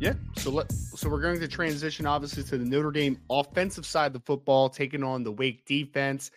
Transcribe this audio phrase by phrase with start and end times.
[0.00, 0.14] Yeah.
[0.36, 4.12] So let so we're going to transition obviously to the Notre Dame offensive side of
[4.12, 6.30] the football, taking on the Wake defense.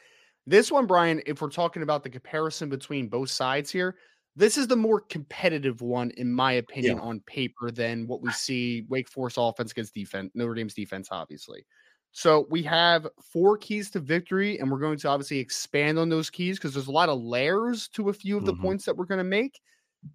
[0.45, 3.95] This one, Brian, if we're talking about the comparison between both sides here,
[4.35, 7.03] this is the more competitive one, in my opinion, Yeah.
[7.03, 11.65] on paper than what we see Wake Forest offense against defense, Notre Dame's defense, obviously.
[12.11, 16.29] So we have four keys to victory, and we're going to obviously expand on those
[16.29, 18.61] keys because there's a lot of layers to a few of the Mhm.
[18.61, 19.59] points that we're going to make.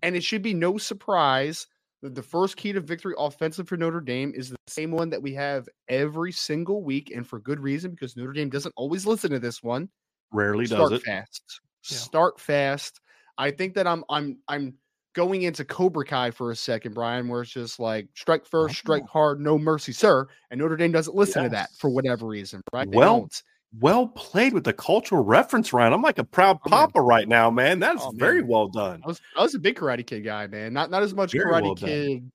[0.03, 1.67] And it should be no surprise
[2.03, 5.33] the first key to victory offensive for Notre Dame is the same one that we
[5.35, 9.39] have every single week, and for good reason, because Notre Dame doesn't always listen to
[9.39, 9.89] this one.
[10.33, 11.03] Rarely does Start it.
[11.03, 11.61] fast.
[11.89, 11.97] Yeah.
[11.99, 13.01] Start fast.
[13.39, 14.75] I think that I'm I'm I'm
[15.15, 19.03] going into Cobra Kai for a second, Brian, where it's just like strike first, strike
[19.05, 19.11] oh.
[19.13, 20.27] hard, no mercy, sir.
[20.51, 22.91] And Notre Dame doesn't listen to that for whatever reason, right?
[22.91, 23.43] They Well, don't.
[23.81, 25.93] Well played with the cultural reference, Ryan.
[25.93, 26.79] I'm like a proud Oh, man.
[26.89, 27.79] papa right now, man.
[27.79, 28.49] That's Oh, very man.
[28.49, 29.01] well done.
[29.05, 30.73] I was I was a big Karate Kid guy, man.
[30.73, 31.89] Not not as much Very Karate well done.
[31.89, 32.31] Kid,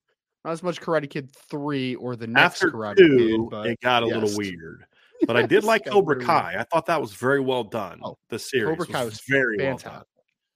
[0.45, 3.79] not as much Karate Kid three or the next After Karate two, Kid, but it
[3.81, 4.85] got a little weird.
[5.25, 6.27] But I did like Cobra weird.
[6.27, 6.57] Kai.
[6.59, 7.99] I thought that was very well done.
[8.03, 10.07] Oh, the series Cobra Kai was was very well fantastic.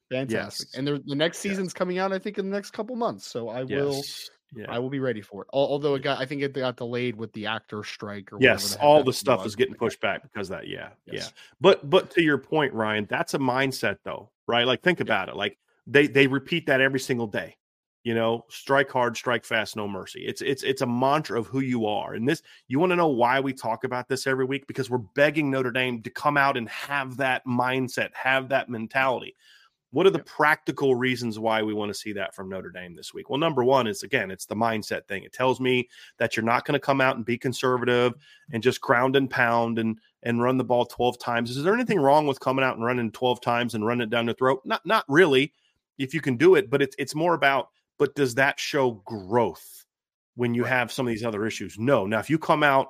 [0.08, 0.28] done.
[0.28, 0.66] Fantastic.
[0.68, 0.74] Yes.
[0.78, 3.26] And there, the next season's coming out, I think, in the next couple months.
[3.26, 4.30] So I will Yes.
[4.54, 4.66] Yeah.
[4.68, 5.48] I will be ready for it.
[5.52, 9.02] Although it got I think it got delayed with the actor strike or yes, all
[9.02, 9.52] the stuff was.
[9.52, 10.68] is getting pushed back because of that.
[10.68, 11.14] Yeah, Yes.
[11.14, 11.28] yeah.
[11.60, 14.66] But but to your point, Ryan, that's a mindset though, right?
[14.66, 15.36] Like think about it.
[15.36, 17.56] Like they they repeat that every single day.
[18.04, 20.24] You know, strike hard, strike fast, no mercy.
[20.26, 22.14] It's it's it's a mantra of who you are.
[22.14, 24.98] And this, you want to know why we talk about this every week because we're
[24.98, 29.36] begging Notre Dame to come out and have that mindset, have that mentality.
[29.92, 33.12] What are the practical reasons why we want to see that from Notre Dame this
[33.12, 33.28] week?
[33.28, 35.22] Well, number one is again, it's the mindset thing.
[35.22, 35.88] It tells me
[36.18, 38.14] that you're not going to come out and be conservative
[38.52, 41.50] and just ground and pound and and run the ball 12 times.
[41.50, 44.26] Is there anything wrong with coming out and running 12 times and running it down
[44.26, 44.62] the throat?
[44.64, 45.52] Not not really,
[45.98, 49.84] if you can do it, but it's it's more about but does that show growth
[50.34, 51.78] when you have some of these other issues?
[51.78, 52.06] No.
[52.06, 52.88] Now, if you come out,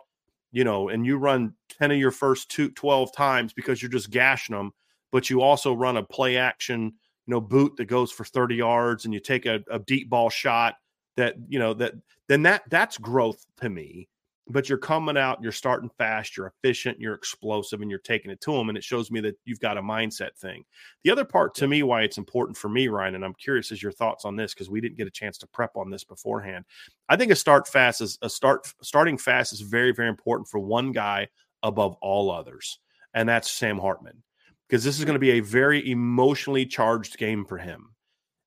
[0.52, 4.10] you know, and you run 10 of your first two 12 times because you're just
[4.10, 4.72] gashing them,
[5.12, 6.84] but you also run a play action,
[7.26, 10.30] you know, boot that goes for 30 yards and you take a, a deep ball
[10.30, 10.74] shot
[11.16, 11.92] that, you know, that
[12.28, 14.08] then that that's growth to me.
[14.48, 18.40] But you're coming out, you're starting fast, you're efficient, you're explosive, and you're taking it
[18.40, 18.68] to them.
[18.68, 20.64] And it shows me that you've got a mindset thing.
[21.04, 23.80] The other part to me, why it's important for me, Ryan, and I'm curious is
[23.80, 26.64] your thoughts on this because we didn't get a chance to prep on this beforehand.
[27.08, 30.58] I think a start fast is a start starting fast is very, very important for
[30.58, 31.28] one guy
[31.62, 32.80] above all others,
[33.14, 34.24] and that's Sam Hartman.
[34.72, 37.94] Because this is going to be a very emotionally charged game for him.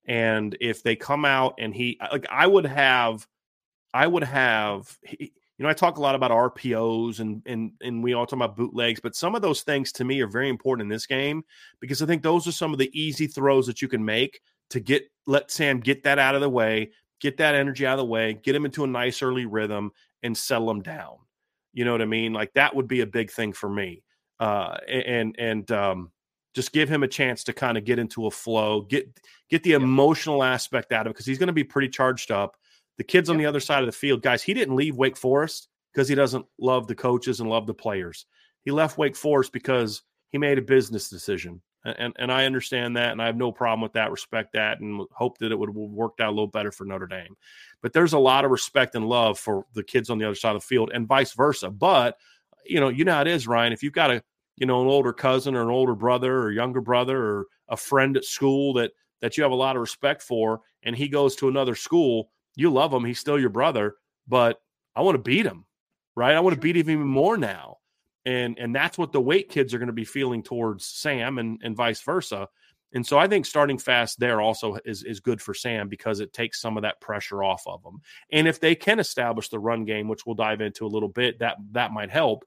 [0.08, 3.28] And if they come out and he like I would have
[3.94, 5.30] I would have you
[5.60, 9.00] know, I talk a lot about RPOs and and and we all talk about bootlegs,
[9.00, 11.44] but some of those things to me are very important in this game
[11.80, 14.42] because I think those are some of the easy throws that you can make
[14.72, 16.90] to get let Sam get that out of the way,
[17.22, 19.92] get that energy out of the way, get him into a nice early rhythm
[20.24, 21.18] and settle him down.
[21.72, 22.34] You know what I mean?
[22.34, 24.02] Like that would be a big thing for me.
[24.40, 26.12] Uh and and um
[26.56, 29.08] just give him a chance to kind of get into a flow, get
[29.50, 32.56] get the emotional aspect out of it because he's going to be pretty charged up.
[32.98, 35.68] The kids on the other side of the field, guys, he didn't leave Wake Forest
[35.94, 38.26] because he doesn't love the coaches and love the players.
[38.64, 41.62] He left Wake Forest because he made a business decision.
[41.84, 44.12] and and I understand that, and I have no problem with that.
[44.12, 47.06] Respect that, and hope that it would have worked out a little better for Notre
[47.06, 47.36] Dame.
[47.82, 50.56] But there's a lot of respect and love for the kids on the other side
[50.56, 51.70] of the field, and vice versa.
[51.70, 52.18] But
[52.66, 53.74] you know, you know how it is, Ryan.
[53.74, 54.24] If you've got a
[54.58, 58.18] you know an older cousin or an older brother or younger brother or a friend
[58.18, 58.92] at school that
[59.22, 62.70] that you have a lot of respect for, and he goes to another school, you
[62.70, 63.06] love him.
[63.06, 63.96] He's still your brother,
[64.28, 64.62] but
[64.96, 65.66] I want to beat him,
[66.16, 66.36] right?
[66.36, 67.78] I want to beat him even more now
[68.26, 71.60] and and that's what the Wake kids are going to be feeling towards Sam and
[71.64, 72.48] and vice versa.
[72.94, 76.34] And so I think starting fast there also is is good for Sam because it
[76.34, 78.02] takes some of that pressure off of them.
[78.32, 81.40] And if they can establish the run game, which we'll dive into a little bit,
[81.40, 82.46] that that might help.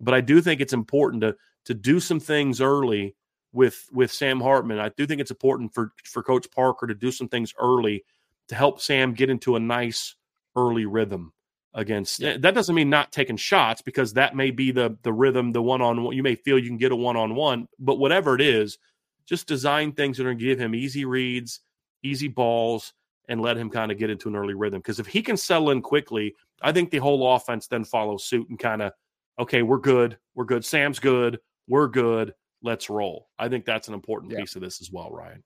[0.00, 1.36] But I do think it's important to
[1.66, 3.14] to do some things early
[3.52, 4.78] with with Sam Hartman.
[4.78, 8.04] I do think it's important for for Coach Parker to do some things early
[8.48, 10.14] to help Sam get into a nice
[10.56, 11.32] early rhythm
[11.74, 15.62] against that doesn't mean not taking shots because that may be the the rhythm the
[15.62, 18.34] one on one you may feel you can get a one on one but whatever
[18.34, 18.78] it is
[19.26, 21.60] just design things that are going to give him easy reads
[22.02, 22.94] easy balls
[23.28, 25.70] and let him kind of get into an early rhythm because if he can settle
[25.70, 28.92] in quickly i think the whole offense then follows suit and kind of
[29.38, 31.38] okay we're good we're good sam's good
[31.68, 34.38] we're good let's roll i think that's an important yeah.
[34.40, 35.42] piece of this as well ryan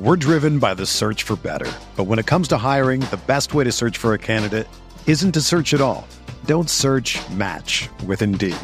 [0.00, 1.68] We're driven by the search for better.
[1.96, 4.68] But when it comes to hiring, the best way to search for a candidate
[5.08, 6.06] isn't to search at all.
[6.44, 8.54] Don't search match with Indeed.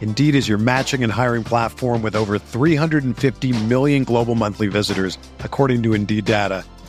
[0.00, 5.82] Indeed is your matching and hiring platform with over 350 million global monthly visitors, according
[5.82, 6.62] to Indeed data,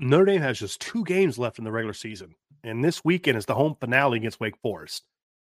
[0.00, 3.46] Notre Dame has just two games left in the regular season, and this weekend is
[3.46, 5.02] the home finale against Wake Forest.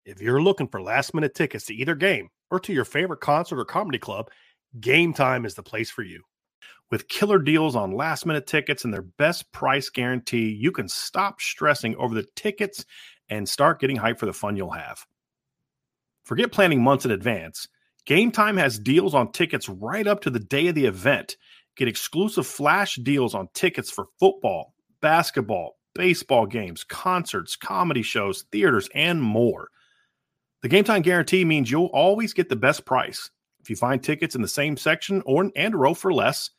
[0.04, 3.60] If you're looking for last minute tickets to either game or to your favorite concert
[3.60, 4.28] or comedy club,
[4.80, 6.24] Game Time is the place for you.
[6.90, 11.40] With killer deals on last minute tickets and their best price guarantee, you can stop
[11.40, 12.84] stressing over the tickets
[13.28, 15.06] and start getting hyped for the fun you'll have.
[16.24, 17.68] Forget planning months in advance.
[18.04, 21.36] Game Time has deals on tickets right up to the day of the event.
[21.76, 28.88] Get exclusive flash deals on tickets for football, basketball, baseball games, concerts, comedy shows, theaters,
[28.94, 29.68] and more.
[30.62, 33.30] The Game Time guarantee means you'll always get the best price
[33.60, 36.50] if you find tickets in the same section or and row for less,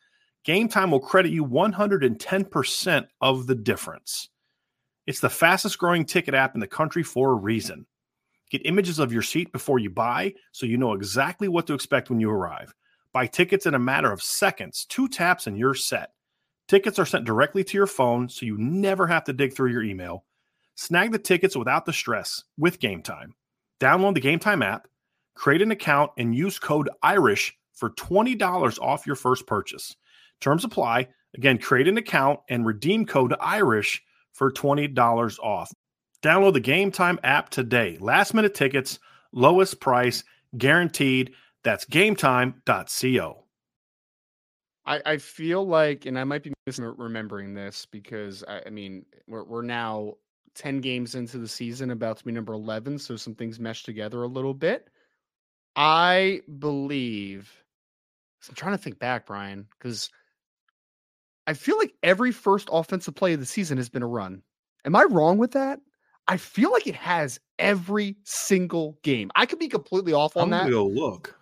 [0.43, 4.29] Game Time will credit you 110% of the difference.
[5.07, 7.85] It's the fastest growing ticket app in the country for a reason.
[8.51, 12.09] Get images of your seat before you buy so you know exactly what to expect
[12.09, 12.73] when you arrive.
[13.13, 16.11] Buy tickets in a matter of seconds, two taps, and you're set.
[16.67, 19.83] Tickets are sent directly to your phone so you never have to dig through your
[19.83, 20.23] email.
[20.75, 23.35] Snag the tickets without the stress with Game Time.
[23.79, 24.87] Download the Game Time app
[25.35, 29.95] create an account, and use code IRISH for $20 off your first purchase.
[30.39, 31.07] Terms apply.
[31.35, 35.71] Again, create an account and redeem code IRISH for $20 off.
[36.21, 37.97] Download the Game Time app today.
[37.99, 38.99] Last minute tickets,
[39.31, 40.23] lowest price,
[40.57, 41.33] guaranteed.
[41.63, 43.43] That's gametime.co.
[44.85, 49.43] I, I feel like, and I might be misremembering this because I, I mean, we're,
[49.43, 50.15] we're now
[50.55, 52.97] 10 games into the season, about to be number 11.
[52.99, 54.89] So some things mesh together a little bit.
[55.75, 57.51] I believe.
[58.49, 60.09] I'm trying to think back, Brian, because
[61.45, 64.41] I feel like every first offensive play of the season has been a run.
[64.83, 65.79] Am I wrong with that?
[66.27, 69.31] I feel like it has every single game.
[69.35, 70.69] I could be completely off on I'm that.
[70.69, 71.37] Go look.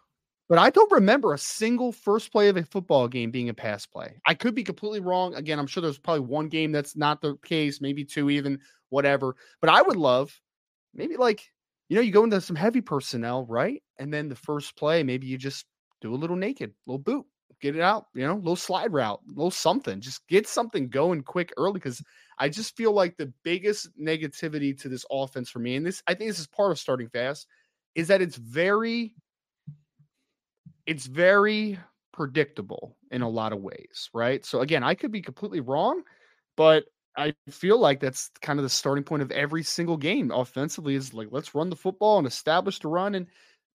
[0.49, 3.85] But I don't remember a single first play of a football game being a pass
[3.85, 4.19] play.
[4.25, 5.35] I could be completely wrong.
[5.35, 9.35] Again, I'm sure there's probably one game that's not the case, maybe two, even whatever.
[9.61, 10.41] But I would love
[10.93, 11.45] maybe like
[11.89, 13.81] you know, you go into some heavy personnel, right?
[13.97, 15.65] And then the first play, maybe you just
[16.01, 17.25] do a little naked, little boot,
[17.61, 19.99] get it out, you know, little slide route, little something.
[19.99, 22.03] Just get something going quick early because
[22.37, 26.13] I just feel like the biggest negativity to this offense for me, and this I
[26.13, 27.47] think this is part of starting fast,
[27.95, 29.15] is that it's very,
[30.89, 31.77] it's very
[32.11, 34.43] predictable in a lot of ways, right?
[34.43, 36.01] So again, I could be completely wrong,
[36.57, 40.95] but I feel like that's kind of the starting point of every single game offensively
[40.95, 43.13] is like let's run the football and establish the run.
[43.13, 43.27] And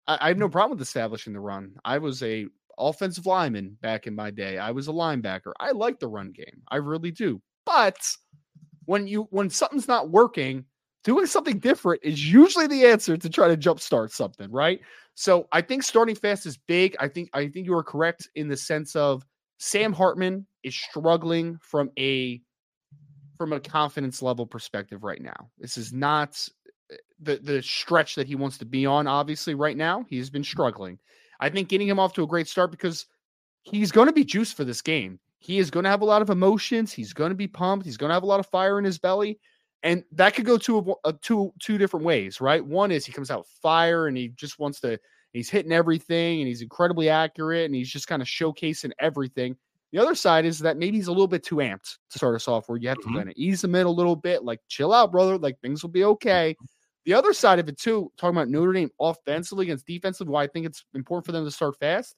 [0.07, 0.53] I, I have no mm-hmm.
[0.53, 1.75] problem with establishing the run.
[1.85, 2.47] I was a
[2.79, 4.57] offensive lineman back in my day.
[4.57, 5.51] I was a linebacker.
[5.59, 6.63] I like the run game.
[6.67, 7.43] I really do.
[7.63, 7.97] But
[8.85, 10.65] when you when something's not working,
[11.03, 14.79] doing something different is usually the answer to try to jumpstart something, right?
[15.15, 16.95] So I think starting fast is big.
[16.99, 19.25] I think I think you are correct in the sense of
[19.57, 22.41] Sam Hartman is struggling from a
[23.37, 25.49] from a confidence level perspective right now.
[25.59, 26.47] This is not
[26.91, 29.07] eh, the the stretch that he wants to be on.
[29.07, 30.97] Obviously, right now he's been struggling.
[31.39, 33.05] I think getting him off to a great start because
[33.63, 35.19] he's going to be juiced for this game.
[35.39, 36.93] He is going to have a lot of emotions.
[36.93, 37.85] He's going to be pumped.
[37.85, 39.39] He's going to have a lot of fire in his belly,
[39.83, 42.65] and that could go two uh, two two different ways, right?
[42.65, 44.99] One is he comes out fire and he just wants to.
[45.33, 49.57] He's hitting everything and he's incredibly accurate and he's just kind of showcasing everything.
[49.91, 52.47] The other side is that maybe he's a little bit too amped to start us
[52.47, 53.17] off, where you have to mm-hmm.
[53.17, 55.37] kind of ease him in a little bit, like chill out, brother.
[55.37, 56.55] Like things will be okay.
[57.05, 60.47] The other side of it too, talking about Notre Dame offensively against defensively, why I
[60.47, 62.15] think it's important for them to start fast.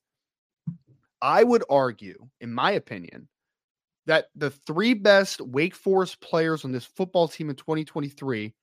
[1.22, 3.28] I would argue, in my opinion,
[4.06, 8.54] that the three best Wake Forest players on this football team in 2023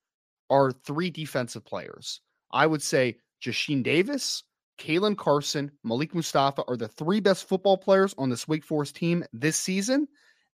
[0.50, 2.20] are three defensive players.
[2.52, 4.44] I would say Jasheen Davis,
[4.78, 9.24] Caelen Carson, Malik Mustapha are the three best football players on this Wake Forest team
[9.32, 10.06] this season,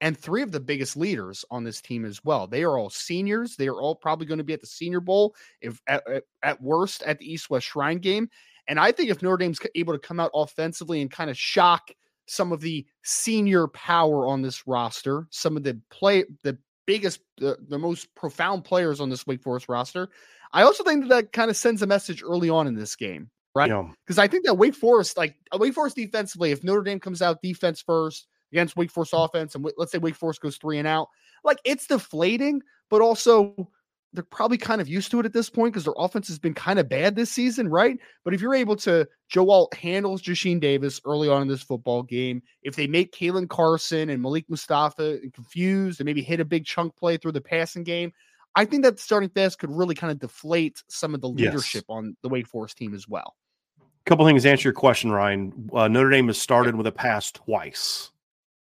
[0.01, 2.46] and three of the biggest leaders on this team as well.
[2.48, 3.56] They are all seniors.
[3.56, 6.03] They are all probably going to be at the Senior Bowl, if at,
[6.44, 8.29] at worst at the East West Shrine game.
[8.67, 11.89] And I think if Notre Dame's able to come out offensively and kind of shock
[12.27, 17.57] some of the senior power on this roster, some of the play, the biggest, the,
[17.67, 20.10] the most profound players on this Wake Forest roster,
[20.53, 23.29] I also think that that kind of sends a message early on in this game
[23.57, 23.72] right?
[24.05, 24.24] Because yeah.
[24.24, 27.41] I think that Wake Forest, like uh, Wake Forest defensively, if Notre Dame comes out
[27.41, 31.10] defense first against Wake Forest offense, and let's say Wake Forest goes three and out,
[31.43, 33.69] like it's deflating, but also
[34.14, 36.54] they're probably kind of used to it at this point because their offense has been
[36.54, 38.00] kind of bad this season, right?
[38.24, 42.04] But if you're able to, Joe Alt handles Jasheen Davis early on in this football
[42.04, 42.42] game.
[42.64, 46.96] If they make Caelen Carson and Malik Mustapha confused and maybe hit a big chunk
[46.96, 48.14] play through the passing game,
[48.56, 51.96] I think that starting fast could really kind of deflate some of the leadership yes.
[51.96, 53.36] on the Wake Forest team as well
[53.80, 55.70] A couple things to answer your question, Ryan.
[55.72, 58.12] Uh, Notre Dame has started with a pass twice.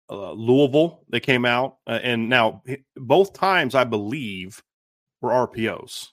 [0.08, 2.62] Uh, Louisville, they came out, uh, and now
[2.96, 4.62] both times I believe
[5.24, 6.08] were RPOs,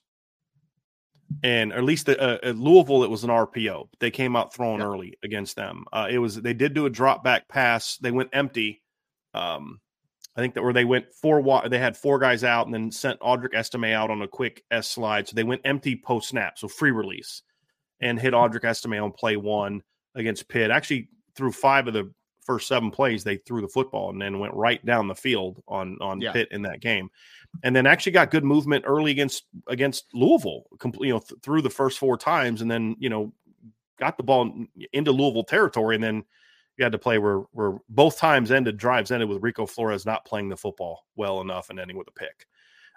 [1.43, 3.89] and at least the, uh, at Louisville it was an RPO.
[3.99, 4.87] They came out throwing yep.
[4.87, 5.85] early against them.
[5.91, 7.97] Uh, it was they did do a drop back pass.
[7.97, 8.81] They went empty.
[9.33, 9.79] Um,
[10.35, 13.19] I think that where they went four, they had four guys out and then sent
[13.19, 15.27] Audric Estime out on a quick S slide.
[15.27, 17.43] So they went empty post snap, so free release
[17.99, 19.81] and hit Audric Estime on play one
[20.15, 20.71] against Pitt.
[20.71, 22.11] Actually, through five of the
[22.43, 25.97] first seven plays, they threw the football and then went right down the field on
[26.01, 26.31] on yeah.
[26.31, 27.09] Pitt in that game,
[27.63, 30.63] and then actually got good movement early against against Louisville,
[30.99, 33.33] you know th- through the first four times, and then you know
[33.99, 34.53] got the ball
[34.93, 36.23] into Louisville territory, and then
[36.77, 40.25] you had to play where where both times ended drives ended with Rico Flores not
[40.25, 42.47] playing the football well enough and ending with a pick.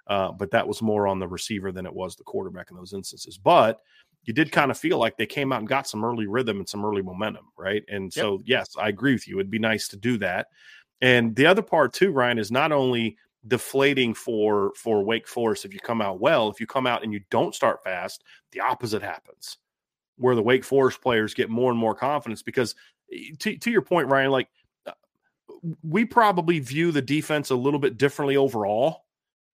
[0.07, 2.93] Uh, but that was more on the receiver than it was the quarterback in those
[2.93, 3.39] instances.
[3.39, 3.81] But
[4.25, 6.69] you did kind of feel like they came out and got some early rhythm and
[6.69, 7.83] some early momentum, right?
[7.89, 9.39] And so, yes, I agree with you.
[9.39, 10.49] It'd be nice to do that.
[11.01, 15.75] And the other part too, Ryan, is not only deflating for for Wake Forest if
[15.75, 16.49] you come out well.
[16.49, 19.59] If you come out and you don't start fast, the opposite happens,
[20.17, 22.75] where the Wake Forest players get more and more confidence because,
[23.13, 24.49] eh, to, to your point, Ryan, like
[24.87, 24.93] uh,
[25.83, 29.05] we probably view the defense a little bit differently overall.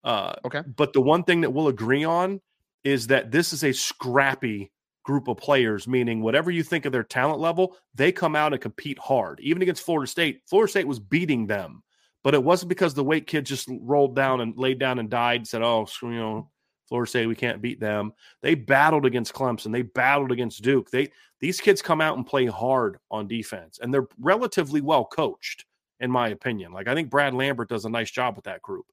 [0.04, 2.40] Uh, okay, but the one thing that we'll agree on
[2.84, 4.70] is that this is a scrappy
[5.06, 8.60] group of players, meaning whatever you think of their talent level, they come out and
[8.60, 9.38] compete hard.
[9.40, 11.82] Even against Florida State, Florida State was beating them,
[12.26, 15.36] but it wasn't because the Wake kids just rolled down and laid down and died
[15.36, 16.50] and said, "Oh, you know,
[16.88, 20.90] Florida State, we can't beat them." They battled against Clemson, they battled against Duke.
[20.90, 25.66] They these kids come out and play hard on defense, and they're relatively well coached,
[26.00, 26.72] in my opinion.
[26.72, 28.86] Like I think Brad Lambert does a nice job with that group.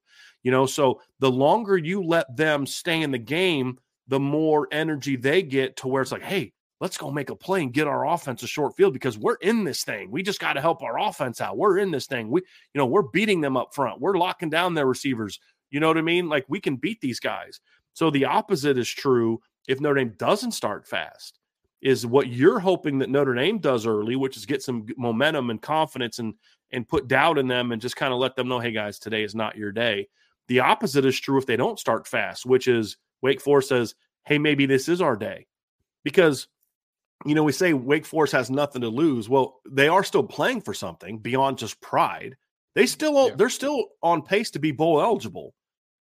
[0.44, 5.16] You know, so the longer you let them stay in the game, the more energy
[5.16, 6.52] they get to where it's like, hey,
[6.84, 9.64] let's go make a play and get our offense a short field because we're in
[9.64, 10.10] this thing.
[10.10, 11.56] We just got to help our offense out.
[11.56, 12.28] We're in this thing.
[12.28, 14.02] We, you know, we're beating them up front.
[14.02, 15.40] We're locking down their receivers.
[15.70, 16.28] You know what I mean?
[16.28, 17.58] Like we can beat these guys.
[17.94, 21.38] So the opposite is true if Notre Dame doesn't start fast.
[21.80, 25.62] Is what you're hoping that Notre Dame does early, which is get some momentum and
[25.62, 26.34] confidence and
[26.70, 29.22] and put doubt in them and just kind of let them know, hey guys, today
[29.22, 30.06] is not your day.
[30.48, 33.94] The opposite is true if they don't start fast, which is Wake Forest says,
[34.26, 35.46] hey, maybe this is our day.
[36.04, 36.46] Because
[37.24, 39.28] you know, we say Wake Forest has nothing to lose.
[39.28, 42.36] Well, they are still playing for something beyond just pride.
[42.74, 43.34] They still yeah.
[43.36, 45.54] they're still on pace to be bowl eligible.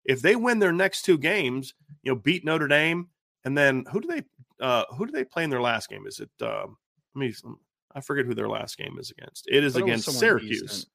[0.06, 3.08] If they win their next two games, you know, beat Notre Dame,
[3.46, 4.24] and then who do they
[4.60, 6.06] uh who do they play in their last game?
[6.08, 6.78] Is it um
[7.16, 7.34] let me
[7.96, 9.48] I forget who their last game is against.
[9.50, 10.88] It is against Syracuse.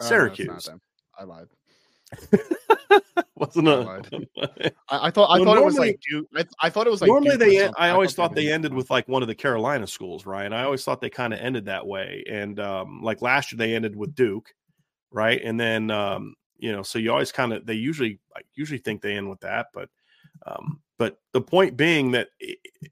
[0.00, 0.68] Oh, Syracuse.
[0.68, 0.80] No,
[1.18, 1.48] I lied.
[3.38, 4.74] Wasn't it?
[4.88, 6.26] I thought I thought it was like Duke.
[6.36, 7.70] I, I, thought it was like normally Duke they.
[7.78, 10.52] I always I thought, thought they ended with like one of the Carolina schools, right?
[10.52, 13.74] I always thought they kind of ended that way, and um, like last year they
[13.74, 14.52] ended with Duke,
[15.12, 15.40] right?
[15.42, 19.02] And then um, you know, so you always kind of they usually I usually think
[19.02, 19.88] they end with that, but
[20.46, 22.28] um, but the point being that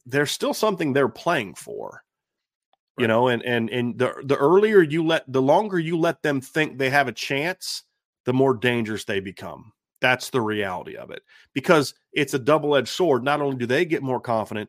[0.05, 2.03] there's still something they're playing for,
[2.97, 3.03] right.
[3.03, 6.41] you know, and and and the the earlier you let the longer you let them
[6.41, 7.83] think they have a chance,
[8.27, 9.73] the more dangerous they become.
[10.01, 11.23] That's the reality of it
[11.55, 13.25] because it's a double edged sword.
[13.25, 14.69] Not only do they get more confident,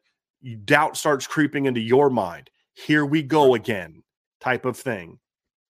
[0.65, 2.49] doubt starts creeping into your mind.
[2.73, 4.03] Here we go again,
[4.39, 5.19] type of thing.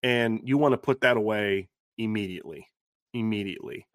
[0.04, 2.68] And you want to put that away immediately.
[3.14, 3.88] Immediately.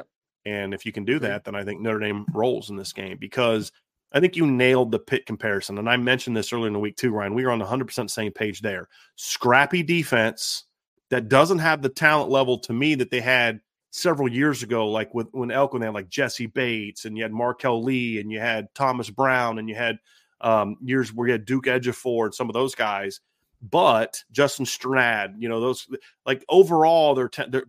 [0.45, 1.25] And if you can do hmm.
[1.25, 3.71] that, then I think Notre Dame rolls in this game because
[4.13, 5.79] I think you nailed the Pitt comparison.
[5.79, 7.35] And I mentioned this earlier in the week too, Ryan.
[7.35, 8.89] We are on the 100% same page there.
[9.17, 10.65] Scrappy defense
[11.11, 13.61] that doesn't have the talent level to me that they had
[13.93, 17.33] several years ago, like with when Elko, they had like Jessie Bates and you had
[17.33, 19.99] Marquel Lee and you had Thomas Brown and you had
[20.41, 23.21] um, years where you had Duke Ejiofor and some of those guys.
[23.61, 25.87] But Justin Strnad, you know, those
[26.27, 27.67] like overall, they're, te- they're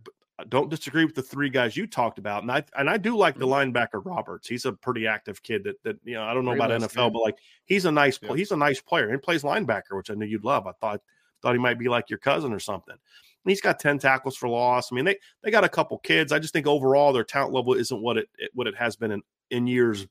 [0.48, 3.38] don't disagree with the three guys you talked about, and I and I do like
[3.38, 3.72] the mm-hmm.
[3.72, 4.48] linebacker Roberts.
[4.48, 5.62] He's a pretty active kid.
[5.62, 7.12] That that you know I don't know Very about nice NFL, kid.
[7.12, 8.34] but like he's a nice yeah.
[8.34, 10.66] he's a nice player and plays linebacker, which I knew you'd love.
[10.66, 11.00] I thought
[11.40, 12.96] thought he might be like your cousin or something.
[13.44, 14.90] He's got 10 tackles for loss.
[14.90, 16.32] I mean, they they got a couple kids.
[16.32, 19.10] I just think overall their talent level isn't what it, it what it has been
[19.10, 20.06] in, in years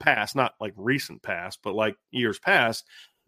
[0.00, 2.86] past, not like recent past, but like years past.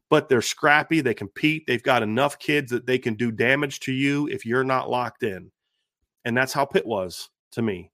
[0.08, 3.92] But they're scrappy, they compete, they've got enough kids that they can do damage to
[3.92, 5.52] you if you're not locked in.
[6.24, 7.92] And that's how Pitt was to me.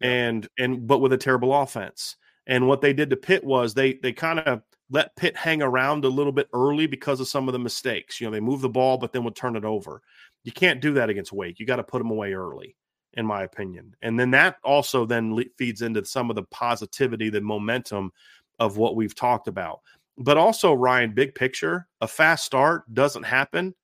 [0.00, 0.08] Yeah.
[0.08, 2.16] And and but with a terrible offense.
[2.46, 6.04] And what they did to Pitt was they they kind of let Pitt hang around
[6.04, 8.20] a little bit early because of some of the mistakes.
[8.20, 10.02] You know, they move the ball, but then would turn it over.
[10.44, 11.58] You can't do that against Wake.
[11.58, 12.76] You got to put them away early,
[13.14, 13.96] in my opinion.
[14.02, 18.12] And then that also then le- feeds into some of the positivity, the momentum
[18.58, 19.80] of what we've talked about.
[20.16, 23.74] But also, Ryan, big picture, a fast start doesn't happen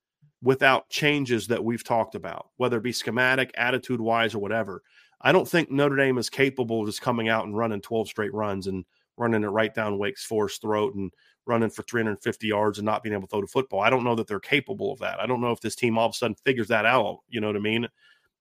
[0.41, 4.81] without changes that we've talked about, whether it be schematic, attitude wise, or whatever.
[5.19, 8.33] I don't think Notre Dame is capable of just coming out and running 12 straight
[8.33, 8.85] runs and
[9.21, 11.11] running it right down Wake's Forest throat and
[11.45, 13.79] running for 350 yards and not being able to throw the football.
[13.79, 15.19] I don't know that they're capable of that.
[15.19, 17.19] I don't know if this team all of a sudden figures that out.
[17.29, 17.87] You know what I mean?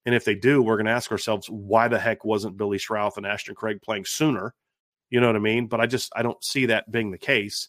[0.07, 3.17] And if they do, we're going to ask ourselves, why the heck wasn't Billy Schrauth
[3.17, 4.55] and Ashton Craig playing sooner?
[5.11, 5.67] You know what I mean?
[5.67, 7.69] But I just I don't see that being the case.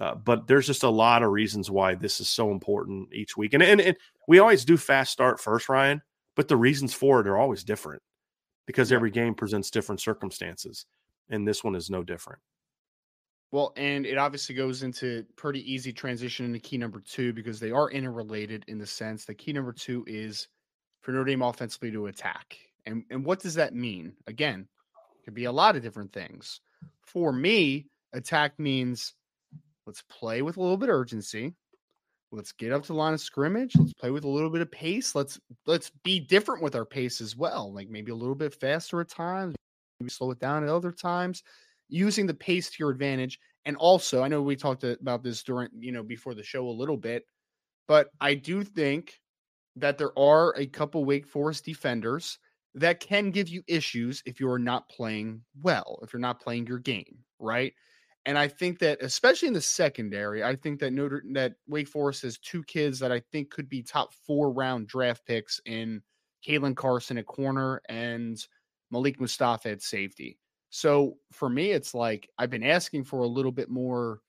[0.00, 3.52] Uh, but there's just a lot of reasons why this is so important each week.
[3.52, 3.96] And, and, and
[4.28, 6.02] we always do fast start first, Ryan,
[6.36, 8.00] but the reasons for it are always different
[8.64, 10.86] because every game presents different circumstances.
[11.30, 12.40] And this one is no different.
[13.50, 17.70] Well, and it obviously goes into pretty easy transition into key number two because they
[17.70, 20.48] are interrelated in the sense that key number two is
[21.00, 22.58] for Notre Dame offensively to attack.
[22.84, 24.14] And and what does that mean?
[24.26, 24.68] Again,
[25.18, 26.60] it could be a lot of different things.
[27.06, 29.14] For me, attack means
[29.86, 31.54] let's play with a little bit of urgency.
[32.30, 33.74] Let's get up to the line of scrimmage.
[33.76, 35.14] Let's play with a little bit of pace.
[35.14, 37.72] Let's let's be different with our pace as well.
[37.72, 39.54] Like maybe a little bit faster at times,
[40.00, 41.42] maybe slow it down at other times
[41.88, 43.38] using the pace to your advantage.
[43.64, 46.70] And also, I know we talked about this during, you know, before the show a
[46.70, 47.24] little bit,
[47.86, 49.20] but I do think
[49.76, 52.38] that there are a couple Wake Forest defenders
[52.74, 56.78] that can give you issues if you're not playing well, if you're not playing your
[56.78, 57.72] game, right?
[58.26, 62.22] And I think that especially in the secondary, I think that Notre that Wake Forest
[62.22, 66.02] has two kids that I think could be top four round draft picks in
[66.46, 68.38] Caelen Carson at corner and
[68.90, 70.38] Malik Mustapha at safety.
[70.70, 74.20] So for me, it's like I've been asking for a little bit more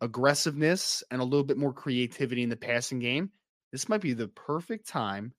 [0.00, 3.30] aggressiveness and a little bit more creativity in the passing game.
[3.72, 5.32] This might be the perfect time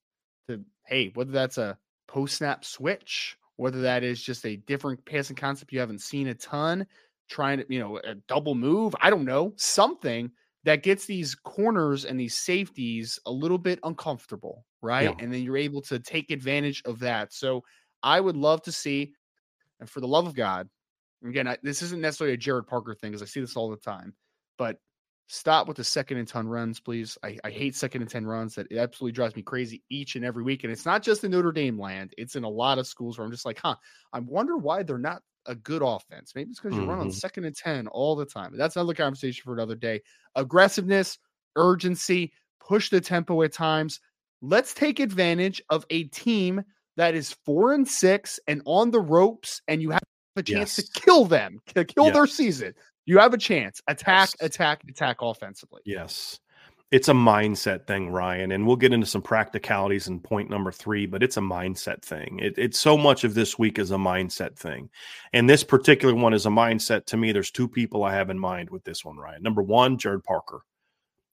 [0.47, 5.35] to, hey, whether that's a post snap switch, whether that is just a different passing
[5.35, 6.85] concept you haven't seen a ton,
[7.29, 10.31] trying to, you know, a double move, I don't know, something
[10.63, 15.09] that gets these corners and these safeties a little bit uncomfortable, right?
[15.09, 15.15] Yeah.
[15.19, 17.33] And then you're able to take advantage of that.
[17.33, 17.63] So
[18.03, 19.13] I would love to see
[19.83, 20.69] and for the love of God,
[21.27, 23.75] again, I, this isn't necessarily a Gerad Parker thing because I see this all the
[23.75, 24.13] time,
[24.57, 24.77] but
[25.27, 27.17] stop with the second and 10 runs, please.
[27.21, 28.55] I, I hate second and 10 runs.
[28.55, 30.63] That absolutely drives me crazy each and every week.
[30.63, 33.25] And it's not just in Notre Dame land, it's in a lot of schools where
[33.25, 33.75] I'm just like, huh,
[34.13, 36.31] I wonder why they're not a good offense.
[36.33, 36.91] Maybe it's because you mm-hmm.
[36.91, 37.15] run on mm-hmm.
[37.15, 38.51] second and 10 all the time.
[38.51, 40.01] But that's another conversation for another day.
[40.35, 41.17] Aggressiveness,
[41.57, 43.99] urgency, push the tempo at times.
[44.41, 46.63] Let's take advantage of a team
[46.97, 50.03] that is four and six and on the ropes, and you have
[50.35, 50.89] a chance yes.
[50.89, 52.13] to kill them, to kill yes.
[52.13, 52.73] their season.
[53.05, 53.81] You have a chance.
[53.87, 54.35] Attack, yes.
[54.41, 55.81] attack, attack offensively.
[55.85, 56.39] Yes.
[56.91, 58.51] It's a mindset thing, Ryan.
[58.51, 62.39] And we'll get into some practicalities in point number three, but it's a mindset thing.
[62.39, 64.89] It, it's so much of this week is a mindset thing.
[65.33, 67.31] And this particular one is a mindset to me.
[67.31, 69.41] There's two people I have in mind with this one, Ryan.
[69.41, 70.61] Number one, Gerad Parker.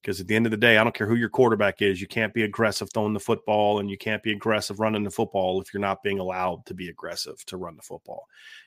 [0.02, 2.06] Because at the end of the day, I don't care who your quarterback is, you
[2.06, 5.74] can't be aggressive throwing the football and you can't be aggressive running the football if
[5.74, 8.24] you're not being allowed to be aggressive to run the football.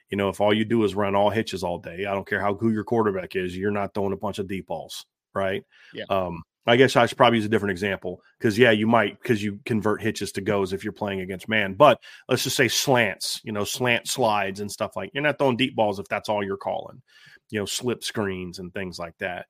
[0.09, 2.39] You know, if all you do is run all hitches all day, I don't care
[2.39, 5.63] how who your quarterback is, you're not throwing a bunch of deep balls, right?
[5.93, 6.05] Yeah.
[6.09, 9.43] Um, I guess I should probably use a different example because yeah, you might because
[9.43, 11.73] you convert hitches to goes if you're playing against man.
[11.73, 15.57] But let's just say slants, you know, slant slides and stuff like you're not throwing
[15.57, 17.01] deep balls if that's all you're calling,
[17.49, 19.47] you know, slip screens and things like that.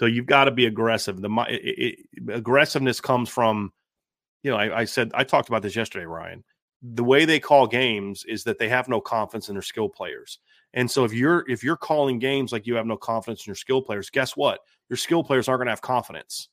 [0.00, 1.20] So you've got to be aggressive.
[1.20, 1.60] The it,
[2.14, 3.70] it, aggressiveness comes from,
[4.42, 6.42] you know, I, I said I talked about this yesterday, Ryan.
[6.80, 10.38] The way they call games is that they have no confidence in their skill players.
[10.72, 13.56] And so if you're if you're calling games like you have no confidence in your
[13.56, 14.60] skill players, guess what?
[14.88, 16.48] Your skill players aren't going to have confidence.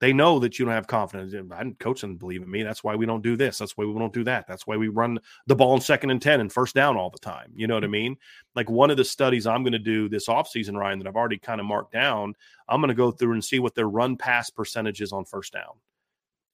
[0.00, 1.34] They know that you don't have confidence.
[1.34, 2.62] I didn't coach and believe in me.
[2.62, 3.58] That's why we don't do this.
[3.58, 4.46] That's why we don't do that.
[4.46, 7.18] That's why we run the ball in second and 10 and first down all the
[7.18, 7.50] time.
[7.54, 7.92] You know what I mm-hmm.
[7.92, 8.16] mean?
[8.54, 11.38] Like one of the studies I'm going to do this offseason, Ryan, that I've already
[11.38, 12.34] kind of marked down,
[12.68, 15.52] I'm going to go through and see what their run pass percentage is on first
[15.52, 15.74] down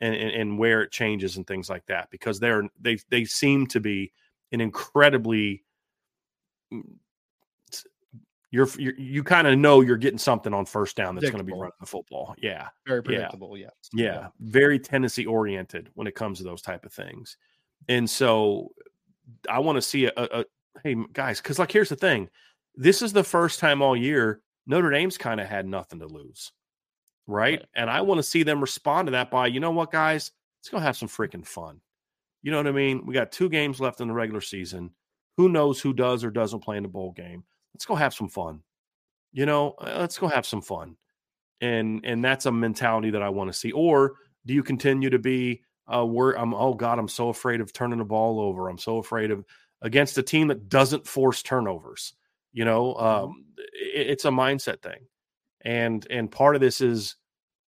[0.01, 3.67] and, and, and where it changes and things like that because they're they they seem
[3.69, 4.13] to be
[4.53, 5.65] an incredibly
[8.55, 11.45] you're, you're you kind of know you're getting something on first down that's going to
[11.45, 12.37] be running the football.
[12.39, 13.59] Yeah, very predictable.
[13.59, 13.71] Yeah.
[13.93, 17.37] yeah, yeah, very tendency oriented when it comes to those type of things.
[17.89, 18.71] And so,
[19.51, 20.45] I want to see a, a, a
[20.85, 22.31] hey guys, because like here's the thing,
[22.77, 26.53] this is the first time all year Notre Dame's kind of had nothing to lose,
[27.27, 27.59] right?
[27.59, 27.65] right?
[27.75, 30.69] And I want to see them respond to that by you know what, guys, let's
[30.69, 31.81] go have some freaking fun.
[32.43, 33.05] You know what I mean?
[33.05, 34.91] We got two games left in the regular season.
[35.39, 37.43] Who knows who does or doesn't play in the bowl game?
[37.75, 38.63] Let's go have some fun.
[39.33, 40.97] You know, uh, let's go have some fun.
[41.61, 43.73] And and that's a mentality that I want to see.
[43.73, 44.15] Or
[44.47, 47.99] do you continue to be uh where I'm oh God, I'm so afraid of turning
[47.99, 48.69] the ball over.
[48.69, 49.45] I'm so afraid of
[49.83, 52.15] against a team that doesn't force turnovers.
[52.53, 53.07] You know, mm-hmm.
[53.07, 55.07] um, it, it's a mindset thing.
[55.63, 57.17] And and part of this is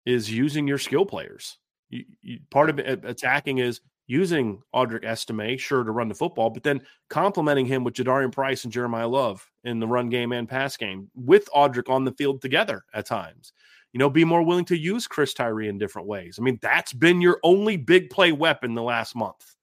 [0.06, 1.58] is using your skill players.
[1.90, 6.50] You, you, part of it, attacking is using Audric Estime, sure, to run the football,
[6.50, 10.48] but then complementing him with Jadarian Price and Jeremiah Love in the run game and
[10.48, 13.54] pass game with Audric on the field together at times.
[13.94, 16.38] You know, be more willing to use Chris Tyree in different ways.
[16.38, 19.56] I mean, that's been your only big play weapon the last month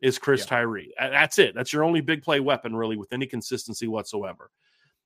[0.00, 0.46] is Chris yeah.
[0.46, 0.94] Tyree.
[0.98, 1.54] That's it.
[1.54, 4.50] That's your only big play weapon, really, with any consistency whatsoever.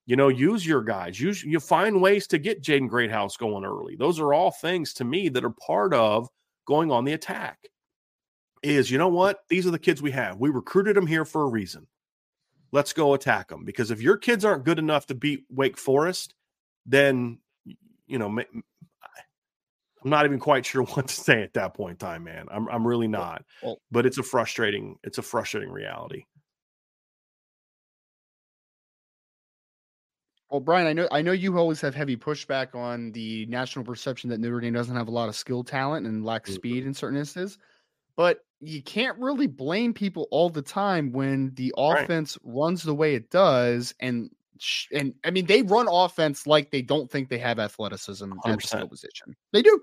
[0.07, 1.21] You know, use your guys.
[1.21, 3.97] Use you find ways to get Jaden Greathouse going early.
[3.97, 6.29] Those are all things to me that are part of
[6.65, 7.59] going on the attack
[8.63, 9.45] is you know what?
[9.49, 10.39] These are the kids we have.
[10.39, 11.87] We recruited them here for a reason.
[12.71, 16.35] Let's go attack them because if your kids aren't good enough to beat Wake Forest,
[16.85, 17.39] then
[18.07, 18.29] you know
[20.05, 22.47] I'm not even quite sure what to say at that point in time, man.
[22.51, 23.45] I'm I'm really not.
[23.63, 26.25] Well, but it's a frustrating it's a frustrating reality.
[30.51, 34.31] Well, Brian, I know I know you always have heavy pushback on the national perception
[34.31, 36.57] that Notre Dame doesn't have a lot of skill talent and lacks mm-hmm.
[36.57, 37.59] speed in certain instances.
[38.17, 42.55] But you can't really blame people all the time when the offense right.
[42.55, 44.31] runs the way it does and
[44.93, 48.53] and I mean they run offense like they don't think they have athleticism 100%.
[48.53, 49.37] at the skill position.
[49.53, 49.81] They do.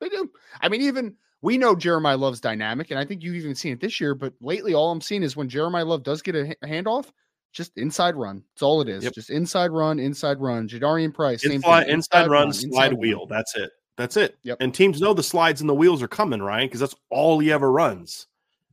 [0.00, 0.30] They do.
[0.60, 3.80] I mean even we know Jeremiah Love's dynamic and I think you've even seen it
[3.80, 7.10] this year, but lately all I'm seeing is when Jeremiah Love does get a handoff,
[7.52, 8.42] just inside run.
[8.54, 9.04] That's all it is.
[9.04, 9.12] Yep.
[9.12, 10.66] Just inside run, inside run.
[10.66, 11.94] Jadarian Price, same inside, thing.
[11.94, 13.20] Inside, inside run, run, slide wheel.
[13.20, 13.28] Run.
[13.28, 13.70] That's it.
[13.96, 14.36] That's it.
[14.42, 14.58] Yep.
[14.60, 17.52] And teams know the slides and the wheels are coming, Ryan, because that's all he
[17.52, 18.26] ever runs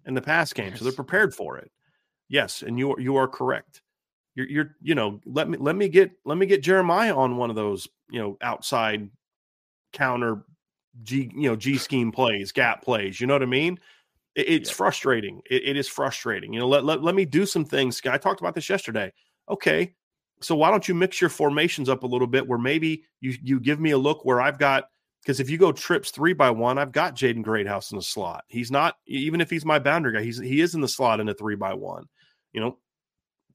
[0.06, 0.70] in the pass game.
[0.70, 0.80] Yes.
[0.80, 1.72] So they're prepared for it.
[2.28, 3.82] Yes, and you are you are correct.
[4.36, 7.50] You're you're you know, let me let me get let me get Jeremiah on one
[7.50, 9.10] of those, you know, outside
[9.94, 10.46] counter
[11.04, 13.20] G, you know, G scheme plays, gap plays.
[13.20, 13.80] You know what I mean?
[14.36, 15.42] It, it's frustrating.
[15.50, 16.54] It, it is frustrating.
[16.54, 18.02] You know, let, let let me do some things.
[18.06, 19.12] I talked about this yesterday.
[19.50, 19.94] Okay,
[20.40, 23.60] so why don't you mix your formations up a little bit where maybe you you
[23.60, 24.86] give me a look where I've got
[25.22, 28.44] because if you go trips three by one, I've got Jaden Greathouse in the slot.
[28.48, 31.30] He's not even if he's my boundary guy, he's he is in the slot in
[31.30, 32.06] a three by one.
[32.54, 32.78] You know,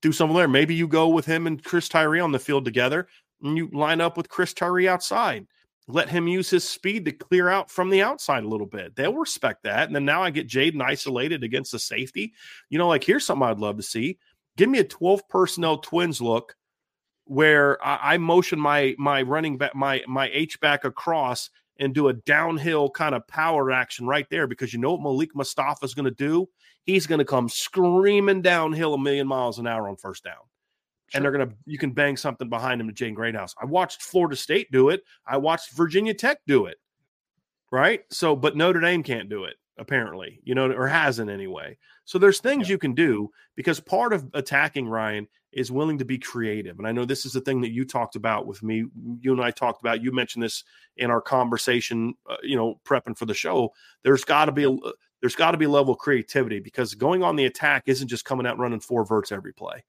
[0.01, 0.49] do something there.
[0.49, 3.09] Maybe you go with him and Chris Tyree on the field together,
[3.43, 5.47] and you line up with Chris Tyree outside.
[5.89, 8.97] Let him use his speed to clear out from the outside a little bit.
[8.97, 9.87] They'll respect that.
[9.87, 12.33] And then now I get Jaden isolated against the safety.
[12.71, 14.19] You know, like here's something I'd love to see.
[14.57, 16.57] Give me a 12 personnel twins look
[17.27, 22.09] where I, I motion my my running back my my H back across and do
[22.09, 25.95] a downhill kind of power action right there because you know what Malik Mustapha is
[25.95, 26.49] going to do?
[26.85, 30.35] He's going to come screaming downhill a million miles an hour on first down.
[31.09, 31.19] Sure.
[31.19, 33.55] And they're going to, you can bang something behind him to Jaden Greathouse.
[33.61, 35.03] I watched Florida State do it.
[35.27, 36.79] I watched Virginia Tech do it.
[37.71, 38.03] Right.
[38.11, 41.77] So, but Notre Dame can't do it apparently, you know, or hasn't anyway.
[42.05, 42.75] So there's things yeah.
[42.75, 46.79] you can do because part of attacking Ryan is willing to be creative.
[46.79, 48.85] And I know this is the thing that you talked about with me.
[49.21, 50.03] You and I talked about.
[50.03, 50.63] You mentioned this
[50.99, 53.73] in our conversation, uh, you know, prepping for the show.
[54.05, 54.77] There's got to be a
[55.23, 58.27] there's got to be a level of creativity because going on the attack isn't just
[58.27, 59.83] coming out running four verts every play.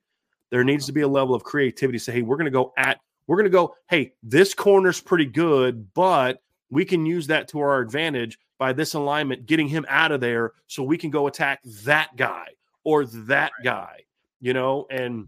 [0.52, 2.00] There needs to be a level of creativity.
[2.00, 5.26] Say, hey, we're going to go at, we're going to go, hey, this corner's pretty
[5.26, 10.14] good, but we can use that to our advantage by this alignment, getting him out
[10.14, 12.48] of there so we can go attack that guy
[12.86, 14.00] or that guy,
[14.40, 15.28] you know, and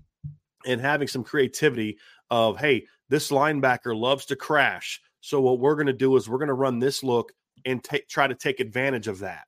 [0.66, 1.98] and having some creativity
[2.30, 5.02] of, hey, this linebacker loves to crash.
[5.22, 7.34] So what we're going to do is we're going to run this look
[7.66, 9.46] and take try to take advantage of that.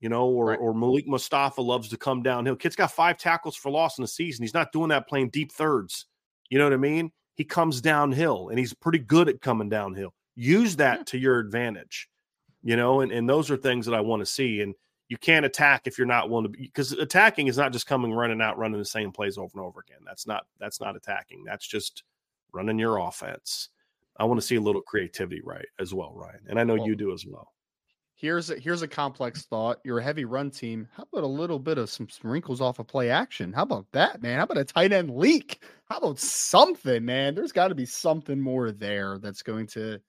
[0.00, 0.58] You know, or right.
[0.58, 2.54] or Malik Mustapha loves to come downhill.
[2.54, 4.42] Kid's got five tackles for loss in the season.
[4.42, 6.04] He's not doing that playing deep thirds.
[6.50, 7.12] You know what I mean?
[7.34, 10.12] He comes downhill and he's pretty good at coming downhill.
[10.34, 11.04] Use that yeah.
[11.04, 12.08] to your advantage
[12.66, 14.60] you know, and, and those are things that I want to see.
[14.60, 14.74] And
[15.08, 18.40] you can't attack if you're not willing to because attacking is not just coming running
[18.40, 20.00] out, running the same plays over and over again.
[20.04, 21.44] That's not that's not attacking.
[21.44, 22.02] That's just
[22.52, 23.68] running your offense.
[24.18, 26.40] I want to see a little creativity right as well, Ryan.
[26.48, 27.52] And I know well, you do as well.
[28.14, 29.78] Here's a here's a complex thought.
[29.84, 30.88] You're a heavy run team.
[30.96, 33.52] How about a little bit of some sprinkles off of play action?
[33.52, 34.38] How about that, man?
[34.38, 35.62] How about a tight end leak?
[35.84, 37.34] How about something, man?
[37.34, 40.00] There's got to be something more there that's going to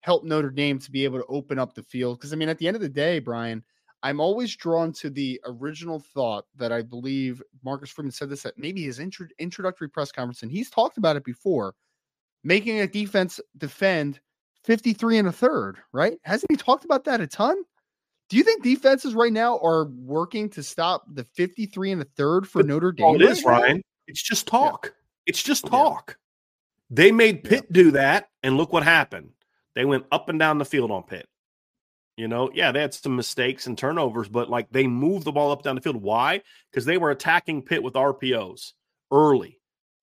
[0.00, 2.18] help Notre Dame to be able to open up the field.
[2.18, 3.62] Because I mean, at the end of the day, Brian,
[4.02, 8.56] I'm always drawn to the original thought that I believe Marcus Freeman said this at
[8.56, 11.74] maybe his intro- introductory press conference, and he's talked about it before,
[12.42, 14.20] making a defense defend
[14.64, 16.18] 53 and a third, right?
[16.22, 17.62] Hasn't he talked about that a ton?
[18.30, 22.48] Do you think defenses right now are working to stop the 53 and a third
[22.48, 23.16] for Notre Dame?
[23.16, 23.82] it is, Ryan.
[24.06, 24.86] It's just talk.
[24.86, 24.90] Yeah.
[25.26, 26.10] It's just talk.
[26.10, 26.14] Yeah.
[26.92, 27.72] They made Pitt yeah.
[27.72, 29.30] do that, and look what happened.
[29.74, 31.26] They went up and down the field on Pitt.
[32.20, 35.52] You know, yeah, they had some mistakes and turnovers, but like they moved the ball
[35.52, 35.96] up down the field.
[35.96, 36.42] Why?
[36.70, 38.74] Because they were attacking Pitt with RPOs
[39.10, 39.58] early.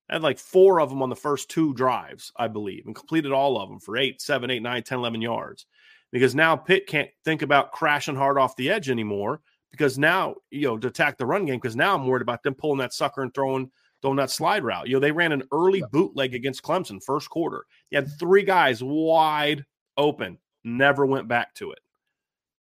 [0.10, 3.32] I had like four of them on the first two drives, I believe, and completed
[3.32, 5.68] all of them for eight, seven, eight, nine, 10, 11 yards.
[6.12, 10.68] Because now Pitt can't think about crashing hard off the edge anymore because now, you
[10.68, 13.22] know, to attack the run game, because now I'm worried about them pulling that sucker
[13.22, 13.70] and throwing
[14.02, 14.88] throwing that slide route.
[14.88, 17.66] You know, they ran an early bootleg against Clemson first quarter.
[17.92, 19.66] You had three guys wide
[19.98, 21.80] open, never went back to it.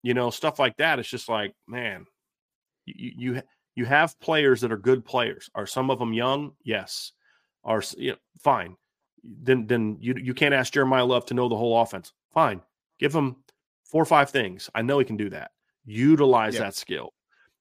[0.04, 1.00] You know, stuff like that.
[1.00, 2.06] It's just like, man,
[2.86, 3.42] you you
[3.76, 5.50] you have players that are good players.
[5.56, 6.54] Are some of them young?
[6.64, 7.12] Yes.
[7.64, 8.76] Are you know, fine.
[9.24, 12.14] Then then you you can't ask Jeremiah Love to know the whole offense.
[12.34, 12.62] Fine.
[13.00, 13.38] Give him
[13.84, 14.70] four or five things.
[14.74, 15.52] I know he can do that.
[15.86, 16.62] Utilize yeah.
[16.62, 17.14] that skill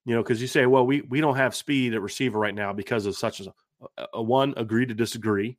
[0.08, 2.72] you know, because you say, well, we we don't have speed at receiver right now
[2.72, 3.46] because of such as
[3.98, 4.54] a, a one.
[4.56, 5.58] Agree to disagree.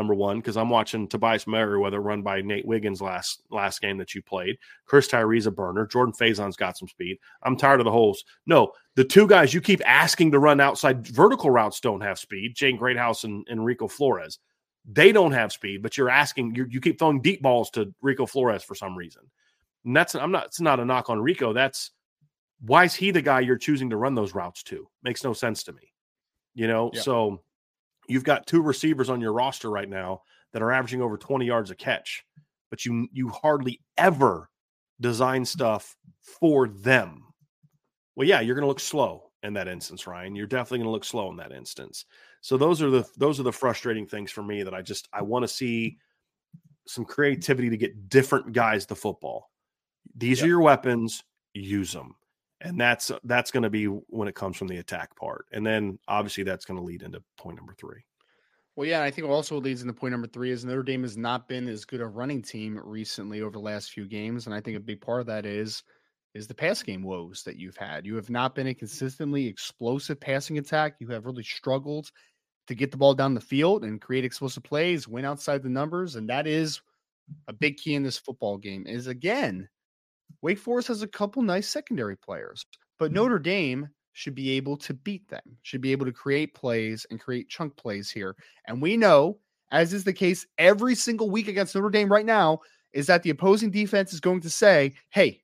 [0.00, 4.14] Number one, because I'm watching Tobias Merriweather run by Nate Wiggins last last game that
[4.14, 4.56] you played.
[4.86, 5.86] Chris Tyree's a burner.
[5.86, 7.18] Jordan Faison's got some speed.
[7.42, 8.24] I'm tired of the holes.
[8.46, 12.56] No, the two guys you keep asking to run outside vertical routes don't have speed.
[12.56, 14.38] Jaden Greathouse and, and Rico Flores.
[14.90, 18.24] They don't have speed, but you're asking, you you keep throwing deep balls to Rico
[18.24, 19.24] Flores for some reason.
[19.84, 21.52] And that's I'm not it's not a knock on Rico.
[21.52, 21.90] That's
[22.62, 24.88] why is he the guy you're choosing to run those routes to?
[25.02, 25.92] Makes no sense to me.
[26.54, 27.02] You know, yeah.
[27.02, 27.42] so
[28.10, 31.70] you've got two receivers on your roster right now that are averaging over 20 yards
[31.70, 32.24] a catch,
[32.68, 34.50] but you you hardly ever
[35.00, 37.24] design stuff for them.
[38.16, 40.34] Well, yeah, you're going to look slow in that instance, Ryan.
[40.34, 42.04] You're definitely going to look slow in that instance.
[42.40, 45.22] So those are the those are the frustrating things for me that I just I
[45.22, 45.98] want to see
[46.86, 49.50] some creativity to get different guys the football.
[50.16, 50.46] These yep.
[50.46, 51.22] are your weapons,
[51.54, 52.16] use them
[52.60, 55.98] and that's that's going to be when it comes from the attack part and then
[56.08, 58.04] obviously that's going to lead into point number three.
[58.76, 61.48] Well yeah i think also leads into point number three is notre dame has not
[61.48, 64.76] been as good a running team recently over the last few games and i think
[64.76, 65.82] a big part of that is
[66.34, 68.06] is the pass game woes that you've had.
[68.06, 70.94] You have not been a consistently explosive passing attack.
[71.00, 72.12] You have really struggled
[72.68, 76.14] to get the ball down the field and create explosive plays win outside the numbers
[76.14, 76.80] and that is
[77.48, 79.68] a big key in this football game is again
[80.42, 82.64] Wake Forest has a couple nice secondary players,
[82.98, 83.16] but mm-hmm.
[83.16, 87.20] Notre Dame should be able to beat them, should be able to create plays and
[87.20, 88.36] create chunk plays here.
[88.66, 89.38] And we know,
[89.70, 92.60] as is the case every single week against Notre Dame right now,
[92.92, 95.40] is that the opposing defense is going to say, hey,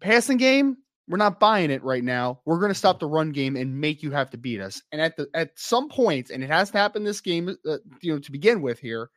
[0.00, 0.76] passing game,
[1.08, 2.40] we're not buying it right now.
[2.44, 4.82] We're going to stop the run game and make you have to beat us.
[4.92, 8.12] And at the at some point, and it has to happen this game, uh, you
[8.12, 9.10] know, to begin with here,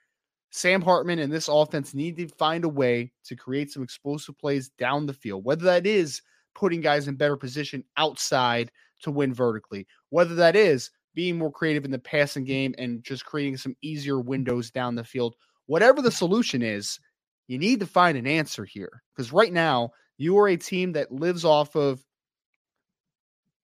[0.56, 4.70] Sam Hartman and this offense need to find a way to create some explosive plays
[4.70, 6.22] down the field, whether that is
[6.54, 11.84] putting guys in better position outside to win vertically, whether that is being more creative
[11.84, 15.36] in the passing game and just creating some easier windows down the field.
[15.66, 17.02] Whatever the solution is,
[17.50, 21.12] you need to find an answer here because right now you are a team that
[21.12, 22.02] lives off of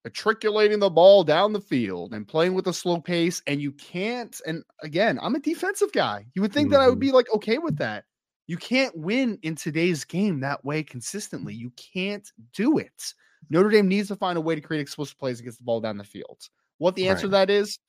[0.03, 3.41] matriculating the ball down the field and playing with a slow pace.
[3.47, 6.25] And you can't, and again, I'm a defensive guy.
[6.33, 6.73] You would think mm-hmm.
[6.73, 6.99] that I would mm-hmm.
[6.99, 8.05] be like okay with that.
[8.47, 11.53] You can't win in today's game that way consistently.
[11.53, 13.13] You can't do it.
[13.49, 15.97] Notre Dame needs to find a way to create explosive plays against the ball down
[15.97, 16.49] the field.
[16.77, 17.31] What the answer right.
[17.31, 17.79] to that is,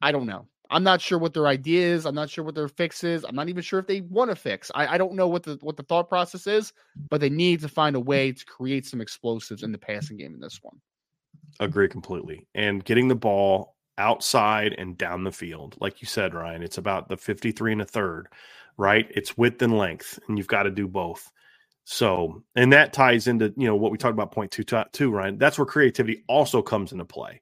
[0.00, 0.46] I don't know.
[0.70, 2.06] I'm not sure what their idea is.
[2.06, 3.24] I'm not sure what their fix is.
[3.24, 4.70] I'm not even sure if they want to fix.
[4.74, 6.72] I, I don't know what the what the thought process is,
[7.10, 10.34] but they need to find a way to create some explosives in the passing game
[10.34, 10.80] in this one.
[11.60, 12.46] Agree completely.
[12.54, 17.08] And getting the ball outside and down the field, like you said, Ryan, it's about
[17.08, 18.28] the 53 and a third,
[18.76, 19.06] right?
[19.10, 21.30] It's width and length, and you've got to do both.
[21.84, 25.38] So, and that ties into you know what we talked about point two two, Ryan.
[25.38, 27.40] That's where creativity also comes into play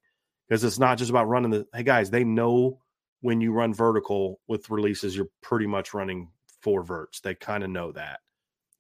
[0.49, 1.66] because it's not just about running the.
[1.75, 2.81] Hey guys, they know
[3.20, 6.29] when you run vertical with releases, you're pretty much running
[6.62, 7.20] four verts.
[7.20, 8.20] They kind of know that.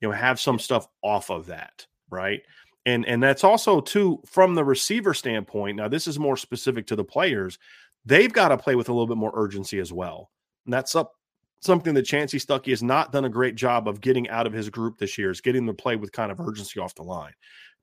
[0.00, 2.40] You know, have some stuff off of that, right?
[2.86, 5.76] And and that's also too from the receiver standpoint.
[5.76, 7.58] Now, this is more specific to the players.
[8.04, 10.30] They've got to play with a little bit more urgency as well.
[10.64, 11.12] And that's up
[11.60, 14.70] something that Chansi Stuckey has not done a great job of getting out of his
[14.70, 17.32] group this year is getting them to play with kind of urgency off the line.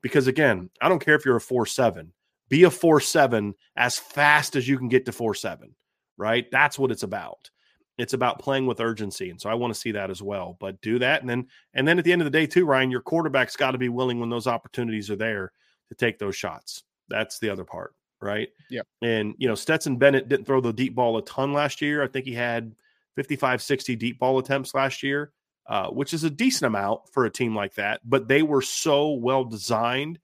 [0.02, 2.12] Because again, I don't care if you're a four seven,
[2.50, 5.76] be a four seven as fast as you can get to four seven,
[6.18, 6.46] right?
[6.52, 7.50] That's what it's about.
[7.98, 10.56] It's about playing with urgency, and so I want to see that as well.
[10.60, 12.92] But do that, and then and then at the end of the day, too, Ryan,
[12.92, 15.52] your quarterback's got to be willing when those opportunities are there
[15.90, 16.84] to take those shots.
[17.10, 18.50] That's the other part, right?
[18.70, 18.82] Yeah.
[19.02, 22.04] And you know, Stetson Bennett didn't throw the deep ball a ton last year.
[22.04, 22.76] I think he had
[23.16, 25.32] 55, 60 deep ball attempts last year,
[25.68, 28.02] uh, which is a decent amount for a team like that.
[28.06, 30.20] But they were so well designed.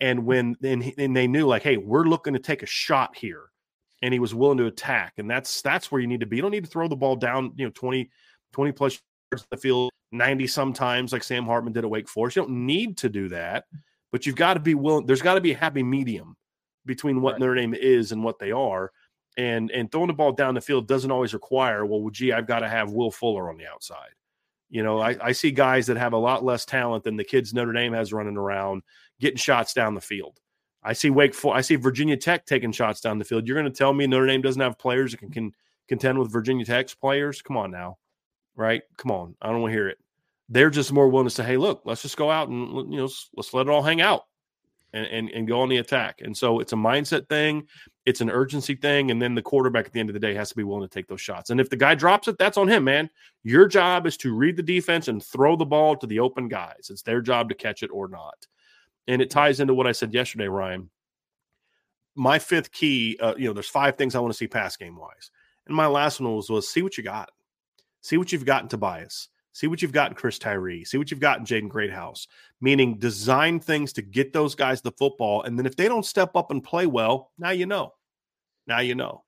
[0.00, 3.50] And when and, and they knew like, hey, we're looking to take a shot here
[4.02, 5.14] and he was willing to attack.
[5.18, 6.36] And that's that's where you need to be.
[6.36, 8.10] You don't need to throw the ball down, you know, 20,
[8.52, 9.00] 20 plus
[9.32, 12.36] yards in the field 90 sometimes like Sam Hartman did at Wake Forest.
[12.36, 13.64] You don't need to do that,
[14.10, 15.06] but you've got to be willing.
[15.06, 16.36] There's got to be a happy medium
[16.86, 17.40] between what right.
[17.40, 18.90] Notre Dame is and what they are.
[19.36, 22.60] And and throwing the ball down the field doesn't always require, well, gee, I've got
[22.60, 24.10] to have Will Fuller on the outside.
[24.70, 27.54] You know, I, I see guys that have a lot less talent than the kids
[27.54, 28.82] Notre Dame has running around
[29.20, 30.38] getting shots down the field.
[30.88, 33.46] I see Wake for I see Virginia Tech taking shots down the field.
[33.46, 35.52] You're going to tell me Notre Dame doesn't have players that can, can
[35.86, 37.42] contend with Virginia Tech's players?
[37.42, 37.98] Come on now,
[38.56, 38.80] right?
[38.96, 39.98] Come on, I don't want to hear it.
[40.48, 43.10] They're just more willing to say, "Hey, look, let's just go out and you know
[43.36, 44.22] let's let it all hang out
[44.94, 47.68] and, and and go on the attack." And so it's a mindset thing,
[48.06, 50.48] it's an urgency thing, and then the quarterback at the end of the day has
[50.48, 51.50] to be willing to take those shots.
[51.50, 53.10] And if the guy drops it, that's on him, man.
[53.42, 56.88] Your job is to read the defense and throw the ball to the open guys.
[56.88, 58.46] It's their job to catch it or not
[59.08, 60.90] and it ties into what I said yesterday, Ryan.
[62.14, 64.96] My fifth key, uh, you know, there's five things I want to see pass game
[64.96, 65.30] wise,
[65.66, 67.30] and my last one was was see what you got,
[68.02, 71.10] see what you've got in Tobias, see what you've got in Chris Tyree, see what
[71.10, 72.28] you've got in Jaden Greathouse.
[72.60, 76.36] Meaning, design things to get those guys the football, and then if they don't step
[76.36, 77.94] up and play well, now you know,
[78.66, 79.24] now you know,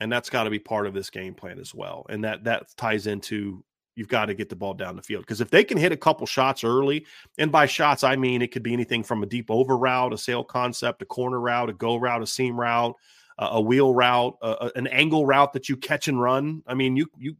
[0.00, 2.66] and that's got to be part of this game plan as well, and that that
[2.76, 3.64] ties into
[3.96, 5.96] you've got to get the ball down the field because if they can hit a
[5.96, 7.06] couple shots early,
[7.38, 10.18] and by shots I mean it could be anything from a deep over route, a
[10.18, 12.94] sail concept, a corner route, a go route, a seam route,
[13.38, 16.62] uh, a wheel route, uh, an angle route that you catch and run.
[16.66, 17.36] I mean, you you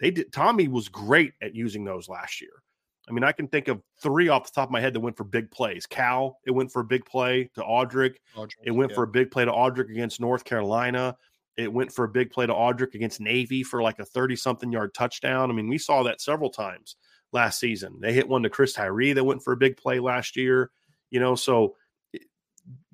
[0.00, 0.32] they did.
[0.32, 2.62] Tommy was great at using those last year.
[3.08, 5.16] I mean, I can think of three off the top of my head that went
[5.16, 5.86] for big plays.
[5.86, 8.16] Cal, it went for a big play to Audric.
[8.34, 8.94] Audric it went yeah.
[8.94, 11.16] for a big play to Audric against North Carolina.
[11.56, 14.72] It went for a big play to Audric against Navy for like a 30 something
[14.72, 15.50] yard touchdown.
[15.50, 16.96] I mean, we saw that several times
[17.32, 17.98] last season.
[18.00, 20.70] They hit one to Chris Tyree that went for a big play last year.
[21.10, 21.76] You know, so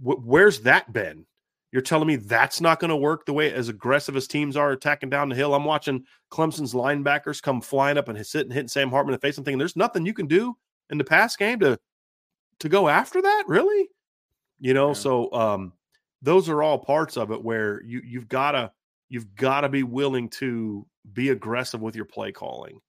[0.03, 1.27] w- where's that been?
[1.73, 4.73] You're telling me that's not going to work the way as aggressive as teams are
[4.73, 5.55] attacking down the hill.
[5.55, 9.27] I'm watching Clemson's linebackers come flying up and sit and hitting Sam Hartman in the
[9.27, 10.57] face and thinking there's nothing you can do
[10.91, 11.79] in the pass game to
[12.59, 13.89] to go after that, really?
[14.59, 14.95] You know, yeah.
[14.95, 15.73] so um
[16.23, 18.71] those are all parts of it where you you've got to
[19.09, 22.81] you've got to be willing to be aggressive with your play calling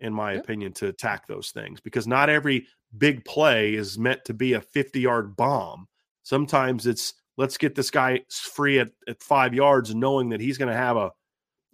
[0.00, 0.38] in my yeah.
[0.38, 2.66] opinion to attack those things because not every
[2.98, 5.86] big play is meant to be a 50 yard bomb
[6.22, 10.58] sometimes it's let's get this guy free at, at five yards and knowing that he's
[10.58, 11.10] going to have a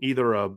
[0.00, 0.50] either a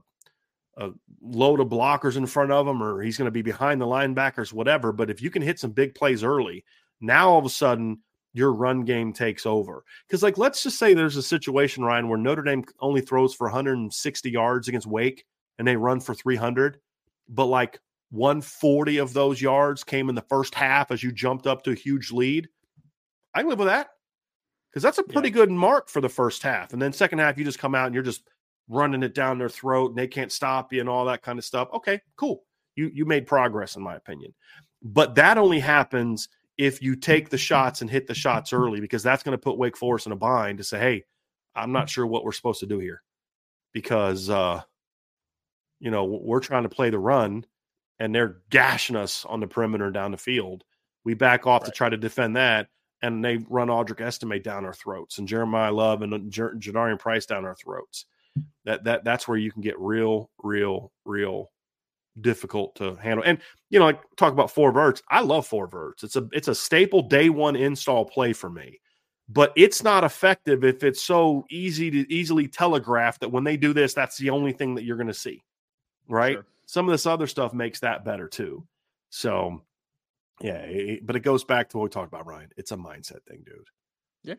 [0.77, 0.89] a
[1.21, 4.51] load of blockers in front of him or he's going to be behind the linebackers
[4.51, 6.63] whatever but if you can hit some big plays early
[6.99, 7.99] now all of a sudden
[8.35, 9.83] your run game takes over.
[10.07, 13.47] Because, like, let's just say there's a situation, Ryan, where Notre Dame only throws for
[13.47, 15.25] 160 yards against Wake
[15.57, 16.79] and they run for 300.
[17.29, 17.79] but like
[18.11, 21.75] 140 of those yards came in the first half as you jumped up to a
[21.75, 22.47] huge lead,
[23.33, 23.89] I can live with that
[24.69, 25.35] because that's a pretty yeah.
[25.35, 26.73] good mark for the first half.
[26.73, 28.23] And then second half, you just come out and you're just
[28.69, 31.45] running it down their throat and they can't stop you and all that kind of
[31.45, 31.69] stuff.
[31.73, 32.43] Okay, cool.
[32.75, 34.33] You you made progress in my opinion.
[34.83, 39.03] But that only happens if you take the shots and hit the shots early because
[39.03, 41.03] that's going to put Wake Forest in a bind to say, "Hey,
[41.55, 43.01] I'm not sure what we're supposed to do here."
[43.73, 44.61] Because uh
[45.79, 47.45] you know, we're trying to play the run
[47.99, 50.63] and they're gashing us on the perimeter down the field.
[51.03, 51.67] We back off right.
[51.67, 52.67] to try to defend that,
[53.01, 57.45] and they run Audric Estime down our throats and Jeremiyah Love and Jadarian Price down
[57.45, 58.05] our throats.
[58.65, 61.51] That that that's where you can get real, real, real
[62.21, 63.23] difficult to handle.
[63.25, 63.39] And
[63.69, 65.01] you know, like talk about four verts.
[65.09, 66.03] I love four verts.
[66.03, 68.79] It's a it's a staple day one install play for me.
[69.27, 73.73] But it's not effective if it's so easy to easily telegraph that when they do
[73.73, 75.41] this, that's the only thing that you're going to see.
[76.07, 76.33] Right.
[76.33, 78.65] Sure some of this other stuff makes that better too.
[79.09, 79.61] So,
[80.41, 82.49] yeah, it, but it goes back to what we talked about, Ryan.
[82.57, 83.67] It's a mindset thing, dude.
[84.23, 84.35] Yeah.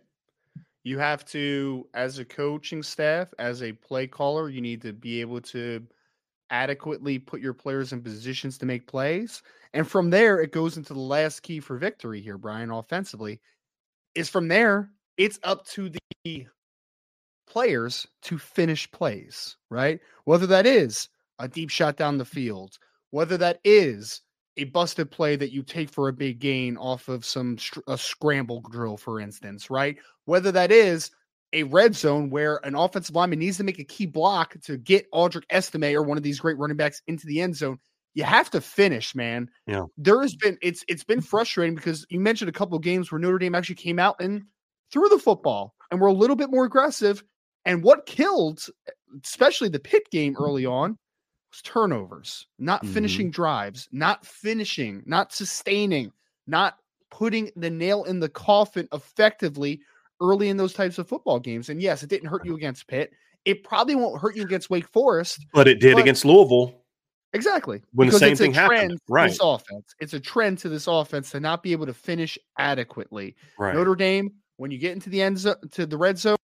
[0.82, 5.20] You have to, as a coaching staff, as a play caller, you need to be
[5.20, 5.84] able to
[6.50, 9.42] adequately put your players in positions to make plays.
[9.72, 13.40] And from there, it goes into the last key for victory here, Bryan, offensively.
[14.14, 15.90] Is from there, it's up to
[16.24, 16.46] the
[17.46, 20.00] players to finish plays, right?
[20.24, 22.78] Whether that is a deep shot down the field,
[23.10, 24.22] whether that is
[24.56, 28.62] a busted play that you take for a big gain off of some a scramble
[28.70, 29.98] drill, for instance, right?
[30.24, 31.10] Whether that is
[31.52, 35.10] a red zone where an offensive lineman needs to make a key block to get
[35.12, 37.78] Audric Estime or one of these great running backs into the end zone.
[38.14, 39.50] You have to finish, man.
[39.66, 39.84] Yeah.
[39.98, 43.18] There has been it's it's been frustrating because you mentioned a couple of games where
[43.18, 44.44] Notre Dame actually came out and
[44.90, 47.22] threw the football and were a little bit more aggressive.
[47.64, 48.64] And what killed,
[49.22, 50.96] especially the Pitt game early on,
[51.50, 52.94] was turnovers, not mm-hmm.
[52.94, 56.12] finishing drives, not finishing, not sustaining,
[56.46, 56.78] not
[57.10, 59.80] putting the nail in the coffin effectively
[60.20, 61.68] early in those types of football games.
[61.68, 63.12] And yes, it didn't hurt you against Pitt.
[63.44, 66.82] It probably won't hurt you against Wake Forest, but it did but against Louisville.
[67.32, 67.82] Exactly.
[67.92, 68.98] When because the same thing happened.
[69.08, 69.28] Right.
[69.28, 69.94] This offense.
[70.00, 73.36] It's a trend to this offense to not be able to finish adequately.
[73.58, 73.74] Right.
[73.74, 76.36] Notre Dame, when you get into the end zone to the red zone,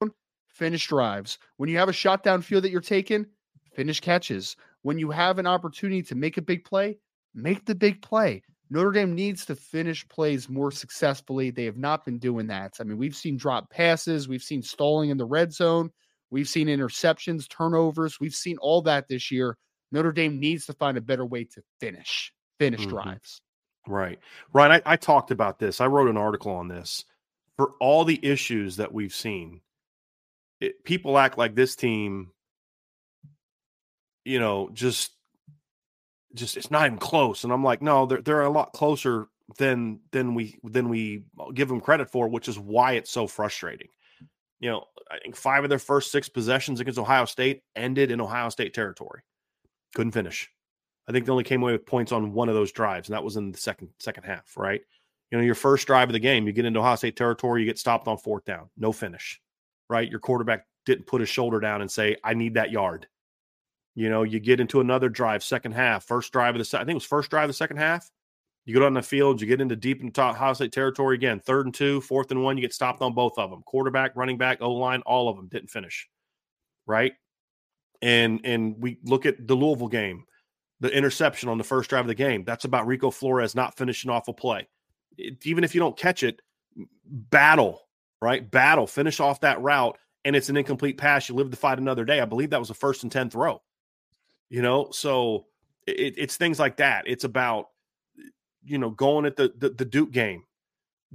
[0.49, 1.39] finish drives.
[1.57, 3.27] When you have a shot down field that you're taking,
[3.75, 6.99] finish catches when you have an opportunity to make a big play,
[7.35, 8.43] make the big play.
[8.73, 11.51] Notre Dame needs to finish plays more successfully.
[11.51, 12.73] They have not been doing that.
[12.81, 15.91] I mean, we've seen drop passes, we've seen stalling in the red zone,
[16.31, 19.59] we've seen interceptions, turnovers, we've seen all that this year.
[19.93, 22.91] Notre Dame needs to find a better way to finish, finish mm-hmm.
[22.91, 23.43] drives.
[23.87, 24.19] Right.
[24.55, 25.83] Ryan, I, I talked about this.
[25.83, 27.05] I wrote an article on this.
[27.59, 29.61] For all the issues that we've seen,
[30.63, 32.31] it, people act like this team
[34.25, 35.13] you know, just
[36.35, 37.45] just it's not even close.
[37.45, 39.29] And I'm like, no, they're they're a lot closer
[39.59, 43.27] than than we than we uh, give them credit for, which is why it's so
[43.27, 43.89] frustrating.
[44.61, 48.21] You know, I think five of their first six possessions against Ohio State ended in
[48.21, 49.23] Ohio State territory.
[49.95, 50.49] Couldn't finish.
[51.09, 53.25] I think they only came away with points on one of those drives, and that
[53.25, 54.81] was in the second second half, right?
[55.31, 57.67] You know, your first drive of the game, you get into Ohio State territory, you
[57.67, 59.41] get stopped on fourth down, no finish,
[59.89, 60.09] right?
[60.09, 63.07] Your quarterback didn't put his shoulder down and say, I need that yard.
[63.95, 66.91] You know, you get into another drive, second half, first drive of the I think
[66.91, 68.11] it was first drive of the second half.
[68.65, 71.41] You go on the field, you get into deep in top Ohio State territory again,
[71.41, 73.63] third and two, fourth and one, you get stopped on both of them.
[73.67, 76.09] Quarterback, running back, O line, all of them didn't finish.
[76.87, 77.13] Right.
[78.01, 80.25] And and we look at the Louisville game,
[80.81, 82.45] the interception on the first drive of the game.
[82.45, 84.69] That's about Rico Flores not finishing off a play.
[85.19, 86.41] It, even if you don't catch it,
[87.05, 87.83] battle,
[88.23, 88.49] right?
[88.49, 91.29] Battle, finish off that route, and it's an incomplete pass.
[91.29, 92.21] You live to fight another day.
[92.21, 93.61] I believe that was a first and 10 throw
[94.53, 95.47] you know so
[95.87, 97.05] it, it's things like that.
[97.07, 97.69] It's about
[98.65, 100.45] you know going at the, the the Duke game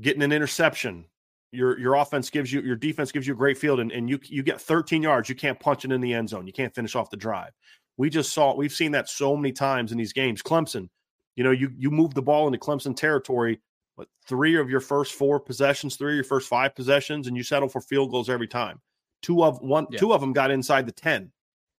[0.02, 1.06] getting an interception.
[1.52, 4.20] Your your offense gives you your defense gives you a great field and, and you
[4.24, 5.30] you get 13 yards.
[5.30, 6.46] You can't punch it in the end zone.
[6.46, 7.52] You can't finish off the drive.
[7.96, 10.42] We just saw we've seen that so many times in these games.
[10.42, 10.90] Clemson
[11.36, 13.62] you know you you move the ball into Clemson territory
[13.96, 17.44] but three of your first four possessions three of your first five possessions and you
[17.44, 18.82] settle for field goals every time.
[19.22, 20.00] Two of one yeah.
[20.00, 21.32] two of them got inside the 10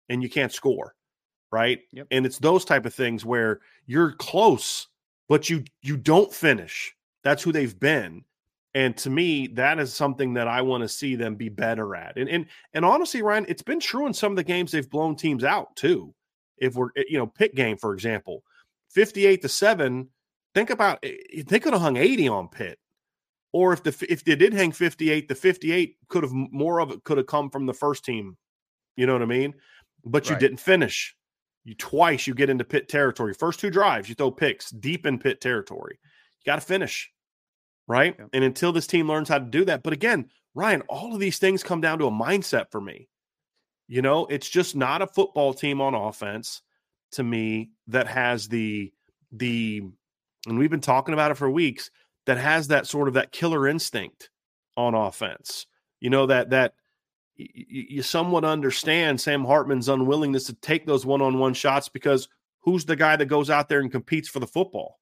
[0.09, 0.95] and you can't score
[1.51, 1.81] right?
[1.93, 2.07] Yep.
[2.11, 4.89] And it's those type of things where you're close,
[5.29, 6.95] but you you don't finish.
[7.25, 8.25] That's who they've been.
[8.75, 12.17] And to me, that is something that I want to see them be better at.
[12.17, 15.17] And and and honestly, Ryan, it's been true in some of the games they've blown
[15.17, 16.15] teams out too.
[16.59, 18.43] If we're eh, you know, Pitt game, for example,
[18.91, 20.09] 58 to 7.
[20.55, 22.79] Think about eh, they could have hung 80 on Pitt.
[23.53, 27.03] Or if the if they did hang 58, the 58 could have more of it
[27.05, 28.37] could have come from the first team.
[28.97, 29.55] You know what I mean?
[30.05, 30.35] But right.
[30.35, 31.17] you didn't finish
[31.69, 33.35] You twice you get into Pitt territory.
[33.35, 35.99] First two drives, you throw picks deep in Pitt territory.
[36.01, 37.11] You got to finish,
[37.87, 38.17] right?
[38.19, 38.25] Yeah.
[38.33, 41.39] And until this team learns how to do that, but again, Ryan, all of these
[41.39, 43.11] things come down to a mindset for me.
[43.87, 46.63] You know, it's just not a football team on offense
[47.13, 48.91] to me that has the
[49.33, 49.83] the
[50.47, 51.91] and we've been talking about it for weeks
[52.25, 54.31] that has that sort of that killer instinct
[54.75, 55.67] on offense.
[56.01, 56.73] You know that that
[57.39, 62.29] you somewhat understand Sam Hartman's unwillingness to take those one-on-one shots because
[62.61, 64.99] who's the guy that goes out there and competes for the football?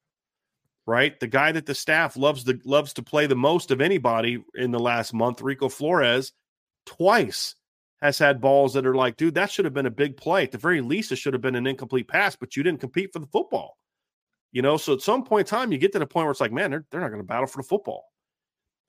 [0.86, 1.18] Right?
[1.18, 4.70] The guy that the staff loves to loves to play the most of anybody in
[4.70, 6.32] the last month, Rico Flores,
[6.84, 7.56] twice
[8.02, 10.44] has had balls that are like, dude, that should have been a big play.
[10.44, 13.12] At the very least, it should have been an incomplete pass, but you didn't compete
[13.12, 13.78] for the football.
[14.52, 16.40] You know, so at some point in time, you get to the point where it's
[16.40, 18.04] like, man, they're, they're not going to battle for the football.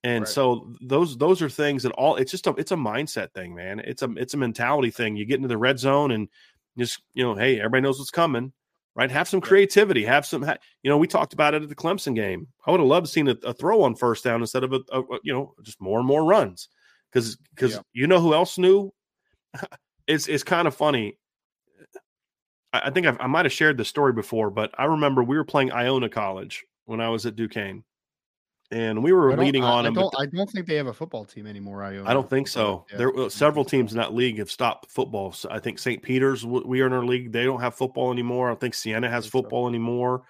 [0.04, 0.28] And right.
[0.28, 3.80] so those those are things that all it's just a it's a mindset thing, man.
[3.80, 5.16] It's a it's a mentality thing.
[5.16, 6.28] You get into the red zone and
[6.78, 8.54] just you know, hey, everybody knows what's coming,
[8.96, 9.10] right?
[9.10, 10.06] Have some creativity.
[10.06, 10.44] Have some,
[10.84, 12.48] you know, we talked about it at the Clemson game.
[12.66, 15.02] I would have loved seen a, a throw on first down instead of a, a,
[15.24, 16.70] you know just more and more runs
[17.12, 17.82] because because yeah.
[17.94, 18.94] you know who else knew
[20.08, 21.18] it's it's kind of funny.
[22.74, 25.46] I, think I've, i might have shared the story before, but I remember we were
[25.46, 27.84] playing Iona College when I was at Duquesne,
[28.72, 29.94] and we were leading on I them.
[29.94, 31.84] Don't, I don't think they have a football team anymore.
[31.84, 32.10] Iona.
[32.10, 32.86] I don't think so.
[32.92, 32.98] Yeah.
[32.98, 35.32] There well, several teams in that league have stopped football.
[35.32, 36.02] So I think St.
[36.02, 37.32] Peter's we are in our league.
[37.32, 38.48] They don't have football anymore.
[38.48, 39.70] I don't think Siena has football so.
[39.70, 40.24] anymore.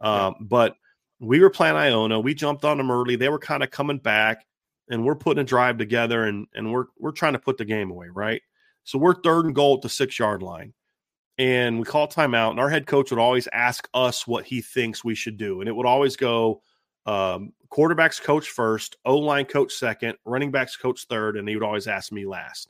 [0.00, 0.76] Um, But
[1.18, 2.20] we were playing Iona.
[2.20, 3.16] We jumped on them early.
[3.16, 4.44] They were kind of coming back,
[4.90, 7.90] and we're putting a drive together, and and we're we're trying to put the game
[7.90, 8.42] away, right?
[8.84, 10.74] So we're third and goal at the six yard line.
[11.38, 15.04] And we call timeout, and our head coach would always ask us what he thinks
[15.04, 15.60] we should do.
[15.60, 16.62] And it would always go
[17.08, 21.64] um, quarterbacks coach first, O line coach second, running backs coach third, and he would
[21.64, 22.68] always ask me last.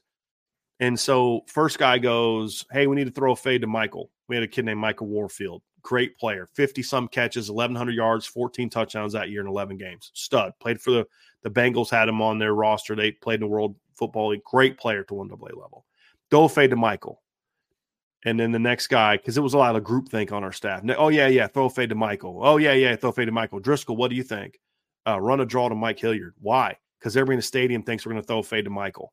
[0.78, 4.10] And so, first guy goes, Hey, we need to throw a fade to Michael.
[4.28, 8.70] We had a kid named Michael Warfield, great player, 50 some catches, 1,100 yards, 14
[8.70, 10.12] touchdowns that year in 11 games.
[10.14, 10.52] Stud.
[10.60, 11.06] Played for the,
[11.42, 12.94] the Bengals, had him on their roster.
[12.94, 14.44] They played in the World Football League.
[14.44, 15.84] Great player to 1AA level.
[16.30, 17.20] Throw fade to Michael.
[18.24, 20.52] And then the next guy, because it was a lot of group think on our
[20.52, 20.82] staff.
[20.96, 22.40] Oh, yeah, yeah, throw a fade to Michael.
[22.42, 23.60] Oh, yeah, yeah, throw a fade to Michael.
[23.60, 24.58] Driskill, what do you think?
[25.06, 26.34] Uh, run a draw to Mike Hilliard.
[26.40, 26.76] Why?
[26.98, 29.12] Because everybody in the stadium thinks we're going to throw a fade to Michael,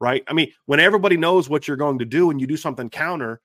[0.00, 0.24] right?
[0.26, 3.42] I mean, when everybody knows what you're going to do and you do something counter,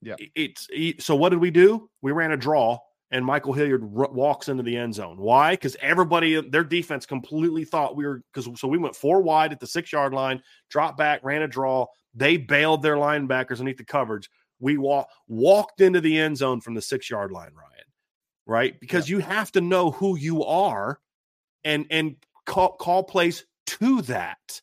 [0.00, 1.16] yeah, it's it, so.
[1.16, 1.90] What did we do?
[2.00, 2.78] We ran a draw,
[3.10, 5.18] and Michael Hilliard r- walks into the end zone.
[5.18, 5.52] Why?
[5.52, 9.60] Because everybody, their defense completely thought we were because so we went four wide at
[9.60, 11.86] the six yard line, dropped back, ran a draw.
[12.14, 14.28] They bailed their linebackers underneath the coverage.
[14.58, 17.84] We walk, walked into the end zone from the six yard line, Ryan,
[18.46, 18.80] right?
[18.80, 19.16] Because yeah.
[19.16, 21.00] you have to know who you are
[21.64, 24.60] and and call, call plays to that.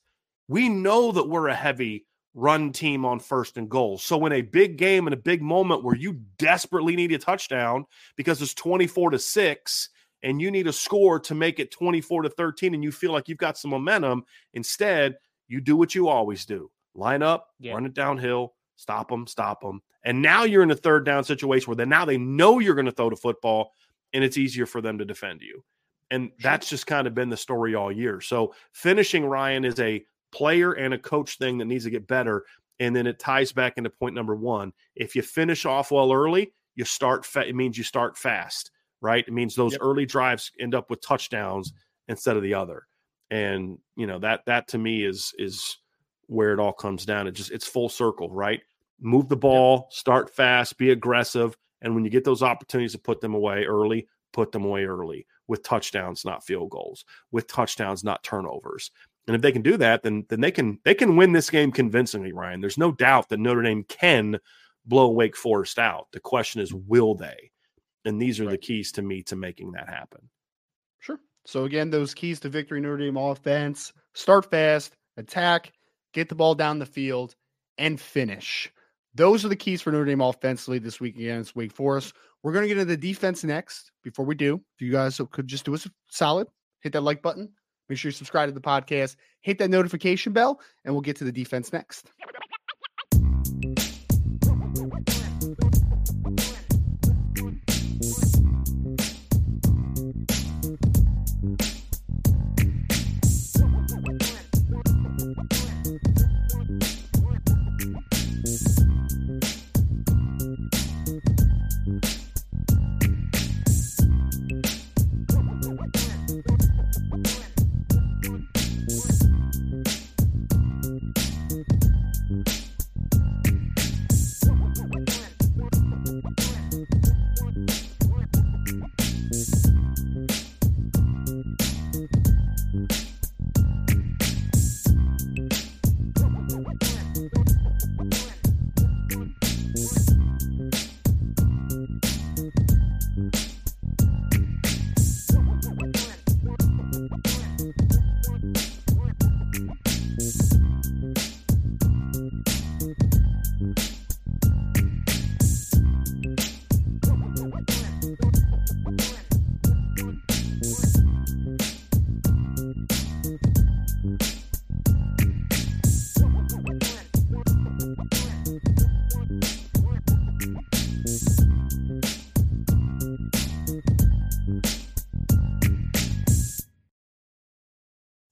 [0.47, 2.05] We know that we're a heavy
[2.37, 3.97] run team on first and goal.
[3.97, 7.85] So in a big game and a big moment where you desperately need a touchdown
[8.15, 9.89] because it's 24 to 6
[10.21, 13.27] and you need a score to make it 24 to 13 and you feel like
[13.27, 14.23] you've got some momentum,
[14.53, 15.15] instead,
[15.47, 17.73] you do what you always do line up, yeah.
[17.73, 19.81] run it downhill, stop them, stop them.
[20.03, 22.85] And now you're in a third down situation where they now they know you're going
[22.85, 23.71] to throw the football
[24.13, 25.63] and it's easier for them to defend you.
[26.11, 28.21] And that's just kind of been the story all year.
[28.21, 32.45] So finishing Ryan is a player and a coach thing that needs to get better.
[32.79, 34.71] And then it ties back into point number one.
[34.95, 37.25] If you finish off well early, you start.
[37.25, 38.71] Fa- it means you start fast,
[39.01, 39.25] right?
[39.27, 39.81] It means those yep.
[39.81, 41.73] early drives end up with touchdowns
[42.07, 42.87] instead of the other.
[43.31, 45.77] And you know that that to me is is
[46.27, 47.27] where it all comes down.
[47.27, 48.61] It just it's full circle, right?
[48.99, 53.21] Move the ball, start fast, be aggressive, and when you get those opportunities to put
[53.21, 58.23] them away early, put them away early with touchdowns, not field goals, with touchdowns, not
[58.23, 58.91] turnovers.
[59.27, 61.71] And if they can do that, then then they can they can win this game
[61.71, 62.61] convincingly, Ryan.
[62.61, 64.39] There's no doubt that Notre Dame can
[64.85, 66.07] blow Wake Forest out.
[66.13, 67.51] The question is, will they?
[68.05, 68.51] And these are right.
[68.51, 70.29] the keys to me to making that happen.
[70.99, 71.19] Sure.
[71.45, 75.73] So again, those keys to victory Notre Dame offense: start fast, attack,
[76.13, 77.35] get the ball down the field,
[77.77, 78.71] and finish.
[79.13, 82.13] Those are the keys for Notre Dame offensively this week against Wake Forest.
[82.43, 83.91] We're going to get into the defense next.
[84.03, 86.47] Before we do, if you guys could just do us a solid,
[86.81, 87.49] hit that like button,
[87.89, 91.23] make sure you subscribe to the podcast, hit that notification bell, and we'll get to
[91.23, 92.11] the defense next.